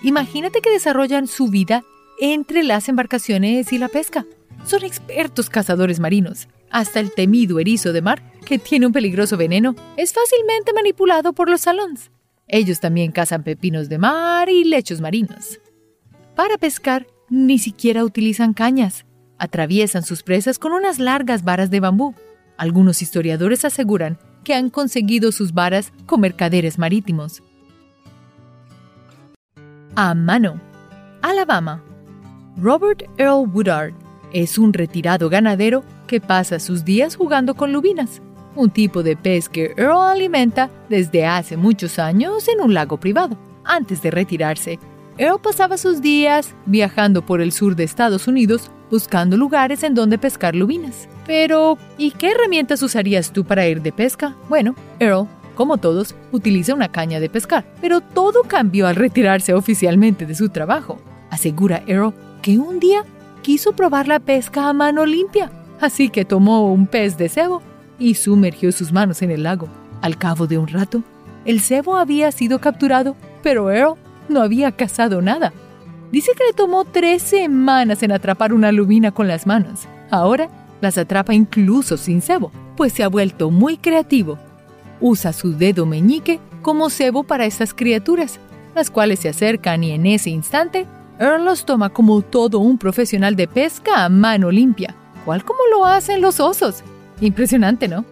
Imagínate 0.03 0.62
que 0.62 0.69
desarrollan 0.69 1.27
su 1.27 1.47
vida 1.47 1.84
entre 2.19 2.63
las 2.63 2.88
embarcaciones 2.89 3.73
y 3.73 3.77
la 3.77 3.88
pesca. 3.88 4.25
Son 4.65 4.84
expertos 4.84 5.49
cazadores 5.49 5.99
marinos. 5.99 6.47
Hasta 6.69 6.99
el 6.99 7.12
temido 7.12 7.60
erizo 7.60 7.93
de 7.93 8.01
mar, 8.01 8.21
que 8.45 8.60
tiene 8.60 8.86
un 8.86 8.93
peligroso 8.93 9.38
veneno, 9.38 9.75
es 9.95 10.13
fácilmente 10.13 10.73
manipulado 10.73 11.34
por 11.34 11.49
los 11.49 11.62
salons. 11.62 12.12
Ellos 12.47 12.80
también 12.80 13.12
cazan 13.12 13.43
pepinos 13.43 13.89
de 13.89 13.97
mar 13.97 14.49
y 14.49 14.63
lechos 14.63 15.01
marinos. 15.01 15.60
Para 16.38 16.60
pescar, 16.60 17.08
ni 17.30 17.58
siquiera 17.58 18.04
utilizan 18.04 18.54
cañas. 18.54 19.08
Atraviesan 19.39 20.04
sus 20.04 20.21
presas 20.21 20.60
con 20.60 20.71
unas 20.71 21.00
largas 21.00 21.43
varas 21.43 21.71
de 21.71 21.80
bambú. 21.80 22.13
Algunos 22.58 23.02
historiadores 23.02 23.65
aseguran 23.65 24.19
que 24.43 24.54
han 24.54 24.69
conseguido 24.69 25.32
sus 25.32 25.56
varas 25.56 25.91
con 26.06 26.21
mercaderes 26.21 26.78
marítimos. 26.78 27.41
A 29.95 30.13
mano. 30.13 30.62
Alabama. 31.23 31.84
Robert 32.56 33.02
Earl 33.17 33.50
Woodard 33.52 33.95
es 34.32 34.60
un 34.60 34.73
retirado 34.73 35.30
ganadero 35.30 35.84
que 36.06 36.21
pasa 36.21 36.60
sus 36.60 36.86
días 36.86 37.15
jugando 37.15 37.56
con 37.56 37.73
lubinas, 37.73 38.21
un 38.56 38.69
tipo 38.69 39.02
de 39.02 39.17
pez 39.17 39.50
que 39.50 39.73
Earl 39.76 40.12
alimenta 40.12 40.69
desde 40.88 41.26
hace 41.26 41.58
muchos 41.58 41.97
años 41.97 42.47
en 42.47 42.62
un 42.62 42.76
lago 42.76 43.00
privado. 43.00 43.36
Antes 43.63 44.04
de 44.04 44.12
retirarse, 44.12 44.78
Earl 45.19 45.39
pasaba 45.41 45.77
sus 45.77 46.01
días 46.01 46.53
viajando 46.67 47.25
por 47.25 47.41
el 47.41 47.51
sur 47.51 47.75
de 47.75 47.84
Estados 47.84 48.27
Unidos 48.27 48.69
buscando 48.91 49.36
lugares 49.36 49.82
en 49.82 49.95
donde 49.95 50.19
pescar 50.19 50.56
lubinas. 50.56 51.10
Pero, 51.25 51.77
¿y 51.97 52.12
qué 52.12 52.32
herramientas 52.32 52.84
usarías 52.84 53.34
tú 53.34 53.43
para 53.43 53.67
ir 53.67 53.82
de 53.82 53.91
pesca? 53.91 54.36
Bueno, 54.47 54.75
Earl, 54.99 55.27
como 55.56 55.77
todos, 55.77 56.15
utiliza 56.32 56.75
una 56.75 56.91
caña 56.91 57.19
de 57.19 57.30
pescar, 57.30 57.65
pero 57.82 57.99
todo 57.99 58.43
cambió 58.43 58.86
al 58.86 58.95
retirarse 58.95 59.56
oficialmente 59.56 60.27
de 60.27 60.36
su 60.36 60.49
trabajo. 60.49 60.99
Asegura 61.32 61.82
Earl 61.88 62.13
que 62.43 62.60
un 62.60 62.80
día 62.80 63.03
quiso 63.41 63.73
probar 63.73 64.08
la 64.08 64.19
pesca 64.19 64.69
a 64.69 64.73
mano 64.73 65.06
limpia, 65.06 65.51
así 65.82 66.10
que 66.10 66.25
tomó 66.25 66.71
un 66.71 66.86
pez 66.86 67.17
de 67.17 67.27
cebo 67.27 67.63
y 67.97 68.13
sumergió 68.13 68.71
sus 68.71 68.91
manos 68.91 69.23
en 69.23 69.32
el 69.32 69.43
lago. 69.43 69.67
Al 70.01 70.17
cabo 70.17 70.45
de 70.45 70.60
un 70.60 70.67
rato, 70.67 71.01
el 71.43 71.60
cebo 71.60 71.97
había 71.97 72.32
sido 72.32 72.60
capturado, 72.60 73.15
pero 73.41 73.71
Earl 73.71 73.95
no 74.30 74.42
había 74.42 74.72
cazado 74.72 75.22
nada. 75.22 75.54
Dice 76.12 76.32
que 76.38 76.46
le 76.46 76.54
tomó 76.54 76.86
tres 76.86 77.22
semanas 77.22 78.02
en 78.04 78.12
atrapar 78.12 78.54
una 78.54 78.72
lubina 78.72 79.12
con 79.12 79.28
las 79.28 79.46
manos. 79.46 79.88
Ahora 80.10 80.50
las 80.82 80.98
atrapa 80.98 81.34
incluso 81.34 81.98
sin 81.98 82.22
cebo, 82.22 82.52
pues 82.76 82.94
se 82.94 83.04
ha 83.04 83.08
vuelto 83.08 83.52
muy 83.52 83.78
creativo. 83.78 84.38
Usa 85.02 85.34
su 85.34 85.58
dedo 85.58 85.86
meñique 85.86 86.40
como 86.62 86.90
cebo 86.90 87.24
para 87.24 87.46
estas 87.46 87.74
criaturas, 87.74 88.40
las 88.76 88.90
cuales 88.90 89.20
se 89.20 89.30
acercan 89.30 89.84
y 89.84 89.92
en 89.92 90.06
ese 90.06 90.30
instante, 90.30 90.86
Earl 91.20 91.46
los 91.46 91.66
toma 91.66 91.90
como 91.90 92.22
todo 92.22 92.60
un 92.60 92.78
profesional 92.78 93.36
de 93.36 93.48
pesca 93.48 94.06
a 94.06 94.10
mano 94.10 94.52
limpia, 94.52 94.96
cual 95.26 95.44
como 95.44 95.60
lo 95.72 95.86
hacen 95.86 96.22
los 96.22 96.40
osos. 96.40 96.84
Impresionante, 97.20 97.88
¿no? 97.88 98.06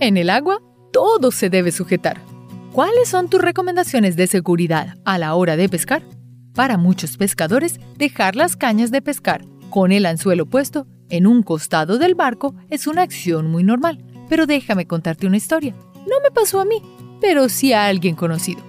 En 0.00 0.16
el 0.16 0.30
agua, 0.30 0.60
todo 0.92 1.30
se 1.30 1.50
debe 1.50 1.72
sujetar. 1.72 2.33
¿Cuáles 2.74 3.08
son 3.08 3.28
tus 3.28 3.40
recomendaciones 3.40 4.16
de 4.16 4.26
seguridad 4.26 4.96
a 5.04 5.16
la 5.16 5.36
hora 5.36 5.56
de 5.56 5.68
pescar? 5.68 6.02
Para 6.54 6.76
muchos 6.76 7.16
pescadores, 7.16 7.78
dejar 7.96 8.34
las 8.34 8.56
cañas 8.56 8.90
de 8.90 9.00
pescar 9.00 9.44
con 9.70 9.92
el 9.92 10.04
anzuelo 10.06 10.44
puesto 10.44 10.88
en 11.08 11.28
un 11.28 11.44
costado 11.44 11.98
del 11.98 12.16
barco 12.16 12.56
es 12.70 12.88
una 12.88 13.02
acción 13.02 13.48
muy 13.48 13.62
normal. 13.62 14.04
Pero 14.28 14.46
déjame 14.46 14.88
contarte 14.88 15.28
una 15.28 15.36
historia. 15.36 15.72
No 15.94 16.20
me 16.20 16.32
pasó 16.32 16.60
a 16.60 16.64
mí, 16.64 16.82
pero 17.20 17.48
sí 17.48 17.72
a 17.72 17.86
alguien 17.86 18.16
conocido. 18.16 18.60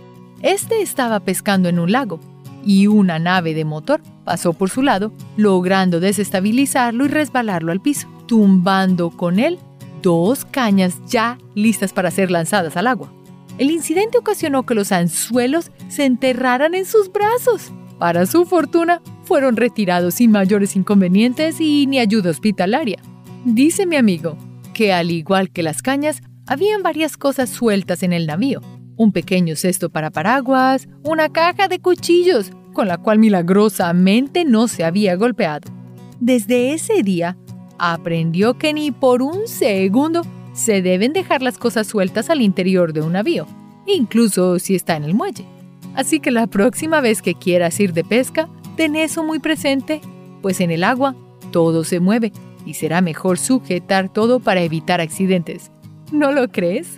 Este 0.43 0.83
estaba 0.83 1.21
pescando 1.21 1.67
en 1.67 1.79
un 1.79 1.91
lago 1.91 2.19
y 2.63 2.85
una 2.85 3.17
nave 3.17 3.55
de 3.55 3.65
motor 3.65 4.03
pasó 4.23 4.53
por 4.53 4.69
su 4.69 4.83
lado, 4.83 5.13
logrando 5.35 5.99
desestabilizarlo 5.99 7.05
y 7.05 7.07
resbalarlo 7.07 7.71
al 7.71 7.81
piso, 7.81 8.07
tumbando 8.27 9.09
con 9.09 9.39
él 9.39 9.57
dos 10.03 10.45
cañas 10.45 10.93
ya 11.07 11.39
listas 11.55 11.91
para 11.91 12.11
ser 12.11 12.29
lanzadas 12.29 12.77
al 12.77 12.85
agua. 12.85 13.11
El 13.57 13.71
incidente 13.71 14.17
ocasionó 14.17 14.65
que 14.65 14.75
los 14.75 14.91
anzuelos 14.91 15.71
se 15.87 16.05
enterraran 16.05 16.75
en 16.75 16.85
sus 16.85 17.11
brazos. 17.11 17.71
Para 17.99 18.25
su 18.25 18.45
fortuna, 18.45 19.01
fueron 19.23 19.55
retirados 19.55 20.15
sin 20.15 20.31
mayores 20.31 20.75
inconvenientes 20.75 21.59
y 21.59 21.87
ni 21.87 21.99
ayuda 21.99 22.31
hospitalaria. 22.31 22.99
Dice 23.45 23.85
mi 23.85 23.95
amigo 23.95 24.37
que 24.75 24.93
al 24.93 25.09
igual 25.09 25.49
que 25.49 25.63
las 25.63 25.81
cañas, 25.81 26.21
habían 26.45 26.83
varias 26.83 27.17
cosas 27.17 27.49
sueltas 27.49 28.03
en 28.03 28.13
el 28.13 28.27
navío. 28.27 28.61
Un 28.97 29.11
pequeño 29.11 29.55
cesto 29.55 29.89
para 29.89 30.11
paraguas, 30.11 30.87
una 31.03 31.29
caja 31.29 31.67
de 31.67 31.79
cuchillos, 31.79 32.51
con 32.73 32.87
la 32.87 32.97
cual 32.97 33.17
milagrosamente 33.17 34.45
no 34.45 34.67
se 34.67 34.83
había 34.83 35.15
golpeado. 35.15 35.71
Desde 36.19 36.73
ese 36.73 37.01
día, 37.01 37.37
aprendió 37.79 38.57
que 38.57 38.73
ni 38.73 38.91
por 38.91 39.21
un 39.21 39.47
segundo 39.47 40.21
se 40.55 40.81
deben 40.81 41.13
dejar 41.13 41.43
las 41.43 41.59
cosas 41.59 41.85
sueltas 41.85 42.31
al 42.31 42.41
interior 42.41 42.93
de 42.93 43.01
un 43.01 43.13
navío, 43.13 43.45
incluso 43.85 44.57
si 44.57 44.73
está 44.73 44.95
en 44.95 45.03
el 45.03 45.13
muelle. 45.13 45.45
Así 45.93 46.19
que 46.19 46.31
la 46.31 46.47
próxima 46.47 47.01
vez 47.01 47.21
que 47.21 47.35
quieras 47.35 47.79
ir 47.79 47.93
de 47.93 48.03
pesca, 48.03 48.49
ten 48.75 48.95
eso 48.95 49.23
muy 49.23 49.39
presente, 49.39 50.01
pues 50.41 50.61
en 50.61 50.71
el 50.71 50.83
agua 50.83 51.15
todo 51.51 51.83
se 51.83 51.99
mueve 51.99 52.31
y 52.65 52.73
será 52.73 53.01
mejor 53.01 53.37
sujetar 53.37 54.11
todo 54.11 54.39
para 54.39 54.61
evitar 54.61 55.01
accidentes. 55.01 55.71
¿No 56.11 56.31
lo 56.31 56.49
crees? 56.49 56.97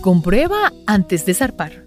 Comprueba 0.00 0.72
antes 0.86 1.26
de 1.26 1.34
zarpar. 1.34 1.83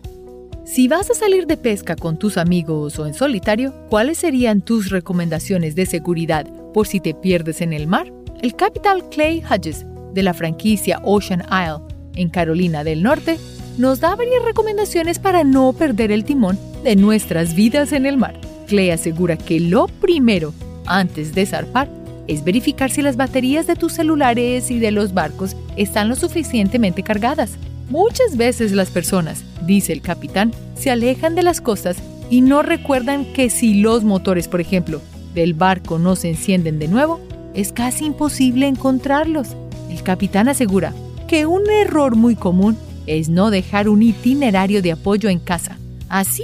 Si 0.68 0.90
vas 0.90 1.10
a 1.10 1.14
salir 1.14 1.48
de 1.48 1.56
pesca 1.56 1.96
con 1.96 2.20
tus 2.20 2.38
amigos 2.38 3.00
o 3.00 3.08
en 3.08 3.14
solitario, 3.14 3.74
¿cuáles 3.90 4.18
serían 4.18 4.60
tus 4.60 4.90
recomendaciones 4.90 5.76
de 5.76 5.86
seguridad 5.86 6.46
por 6.74 6.88
si 6.88 7.00
te 7.00 7.14
pierdes 7.14 7.62
en 7.62 7.72
el 7.72 7.88
mar? 7.88 8.12
El 8.42 8.54
capitán 8.54 9.00
Clay 9.10 9.42
Hodges, 9.50 9.86
de 10.14 10.24
la 10.24 10.34
franquicia 10.34 11.00
Ocean 11.04 11.42
Isle, 11.50 11.86
en 12.16 12.30
Carolina 12.30 12.84
del 12.84 13.02
Norte, 13.02 13.40
nos 13.78 14.02
da 14.02 14.18
varias 14.18 14.44
recomendaciones 14.44 15.20
para 15.20 15.46
no 15.46 15.72
perder 15.72 16.12
el 16.12 16.26
timón 16.26 16.60
de 16.84 16.98
nuestras 16.98 17.56
vidas 17.56 17.94
en 17.94 18.06
el 18.06 18.18
mar. 18.18 18.38
Clay 18.68 18.90
asegura 18.90 19.38
que 19.38 19.62
lo 19.62 19.88
primero, 19.88 20.54
antes 20.86 21.34
de 21.34 21.46
zarpar, 21.46 21.90
es 22.28 22.44
verificar 22.44 22.92
si 22.92 23.02
las 23.02 23.16
baterías 23.16 23.68
de 23.68 23.78
tus 23.78 23.94
celulares 23.94 24.70
y 24.70 24.80
de 24.80 24.92
los 24.92 25.14
barcos 25.14 25.56
están 25.78 26.10
lo 26.10 26.18
suficientemente 26.18 27.04
cargadas. 27.04 27.58
Muchas 27.90 28.36
veces 28.36 28.74
las 28.74 28.90
personas, 28.90 29.44
dice 29.66 29.94
el 29.94 30.02
capitán, 30.02 30.52
se 30.76 30.92
alejan 30.92 31.36
de 31.36 31.44
las 31.44 31.62
costas 31.62 31.98
y 32.30 32.42
no 32.42 32.62
recuerdan 32.62 33.26
que 33.34 33.50
si 33.50 33.76
los 33.76 34.04
motores, 34.04 34.50
por 34.50 34.60
ejemplo, 34.60 35.02
del 35.34 35.54
barco 35.54 35.98
no 35.98 36.16
se 36.18 36.30
encienden 36.30 36.80
de 36.80 36.90
nuevo, 36.90 37.22
es 37.54 37.72
casi 37.72 38.06
imposible 38.06 38.68
encontrarlos. 38.68 39.56
El 39.90 40.04
capitán 40.04 40.50
asegura 40.50 40.94
que 41.28 41.46
un 41.46 41.70
error 41.70 42.16
muy 42.16 42.36
común 42.36 42.78
es 43.06 43.30
no 43.30 43.50
dejar 43.52 43.88
un 43.88 44.02
itinerario 44.02 44.82
de 44.82 44.92
apoyo 44.92 45.30
en 45.30 45.40
casa. 45.40 45.78
Así, 46.10 46.44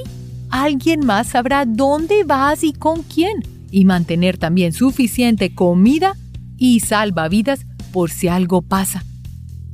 alguien 0.49 1.05
más 1.05 1.27
sabrá 1.27 1.65
dónde 1.65 2.23
vas 2.23 2.63
y 2.63 2.71
con 2.71 3.03
quién. 3.03 3.43
Y 3.69 3.83
mantener 3.85 4.37
también 4.37 4.71
suficiente 4.71 5.53
comida 5.53 6.15
y 6.57 6.79
salvavidas 6.79 7.65
por 7.91 8.11
si 8.11 8.29
algo 8.29 8.61
pasa. 8.61 9.03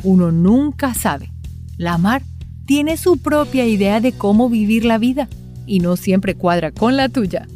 Uno 0.03 0.31
nunca 0.31 0.93
sabe. 0.93 1.31
La 1.79 1.97
mar 1.97 2.23
tiene 2.65 2.97
su 2.97 3.19
propia 3.19 3.65
idea 3.65 4.01
de 4.01 4.11
cómo 4.11 4.49
vivir 4.49 4.83
la 4.83 4.97
vida 4.97 5.29
y 5.65 5.79
no 5.79 5.95
siempre 5.95 6.35
cuadra 6.35 6.71
con 6.71 6.97
la 6.97 7.07
tuya. 7.07 7.47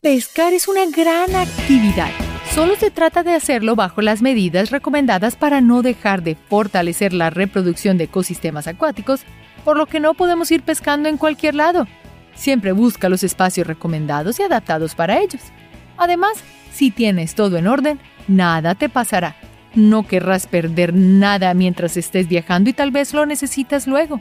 Pescar 0.00 0.54
es 0.54 0.66
una 0.66 0.86
gran 0.86 1.36
actividad. 1.36 2.08
Solo 2.54 2.76
se 2.76 2.90
trata 2.90 3.24
de 3.24 3.34
hacerlo 3.34 3.76
bajo 3.76 4.00
las 4.00 4.22
medidas 4.22 4.70
recomendadas 4.70 5.36
para 5.36 5.60
no 5.60 5.82
dejar 5.82 6.22
de 6.22 6.34
fortalecer 6.34 7.12
la 7.12 7.28
reproducción 7.28 7.98
de 7.98 8.04
ecosistemas 8.04 8.68
acuáticos, 8.68 9.20
por 9.62 9.76
lo 9.76 9.84
que 9.84 10.00
no 10.00 10.14
podemos 10.14 10.50
ir 10.50 10.62
pescando 10.62 11.10
en 11.10 11.18
cualquier 11.18 11.54
lado. 11.54 11.86
Siempre 12.34 12.72
busca 12.72 13.10
los 13.10 13.22
espacios 13.22 13.66
recomendados 13.66 14.40
y 14.40 14.44
adaptados 14.44 14.94
para 14.94 15.20
ellos. 15.20 15.42
Además, 15.98 16.38
si 16.72 16.90
tienes 16.90 17.34
todo 17.34 17.58
en 17.58 17.66
orden, 17.66 18.00
nada 18.28 18.74
te 18.74 18.88
pasará. 18.88 19.36
No 19.74 20.06
querrás 20.06 20.46
perder 20.46 20.94
nada 20.94 21.52
mientras 21.54 21.96
estés 21.96 22.28
viajando 22.28 22.70
y 22.70 22.72
tal 22.72 22.90
vez 22.90 23.12
lo 23.12 23.26
necesitas 23.26 23.86
luego. 23.86 24.20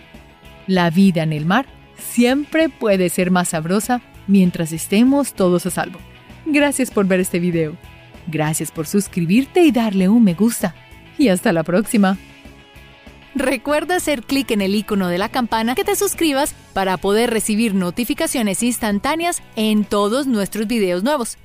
La 0.67 0.89
vida 0.89 1.23
en 1.23 1.33
el 1.33 1.45
mar 1.45 1.65
siempre 1.97 2.69
puede 2.69 3.09
ser 3.09 3.31
más 3.31 3.49
sabrosa 3.49 4.01
mientras 4.27 4.71
estemos 4.71 5.33
todos 5.33 5.65
a 5.65 5.69
salvo. 5.69 5.99
Gracias 6.45 6.91
por 6.91 7.05
ver 7.05 7.19
este 7.19 7.39
video. 7.39 7.75
Gracias 8.27 8.71
por 8.71 8.87
suscribirte 8.87 9.63
y 9.63 9.71
darle 9.71 10.09
un 10.09 10.23
me 10.23 10.33
gusta. 10.33 10.73
Y 11.17 11.27
hasta 11.27 11.53
la 11.53 11.63
próxima. 11.63 12.17
Recuerda 13.35 13.95
hacer 13.95 14.23
clic 14.23 14.51
en 14.51 14.61
el 14.61 14.75
icono 14.75 15.07
de 15.07 15.17
la 15.17 15.29
campana 15.29 15.75
que 15.75 15.83
te 15.83 15.95
suscribas 15.95 16.53
para 16.73 16.97
poder 16.97 17.31
recibir 17.31 17.73
notificaciones 17.73 18.61
instantáneas 18.61 19.41
en 19.55 19.85
todos 19.85 20.27
nuestros 20.27 20.67
videos 20.67 21.03
nuevos. 21.03 21.37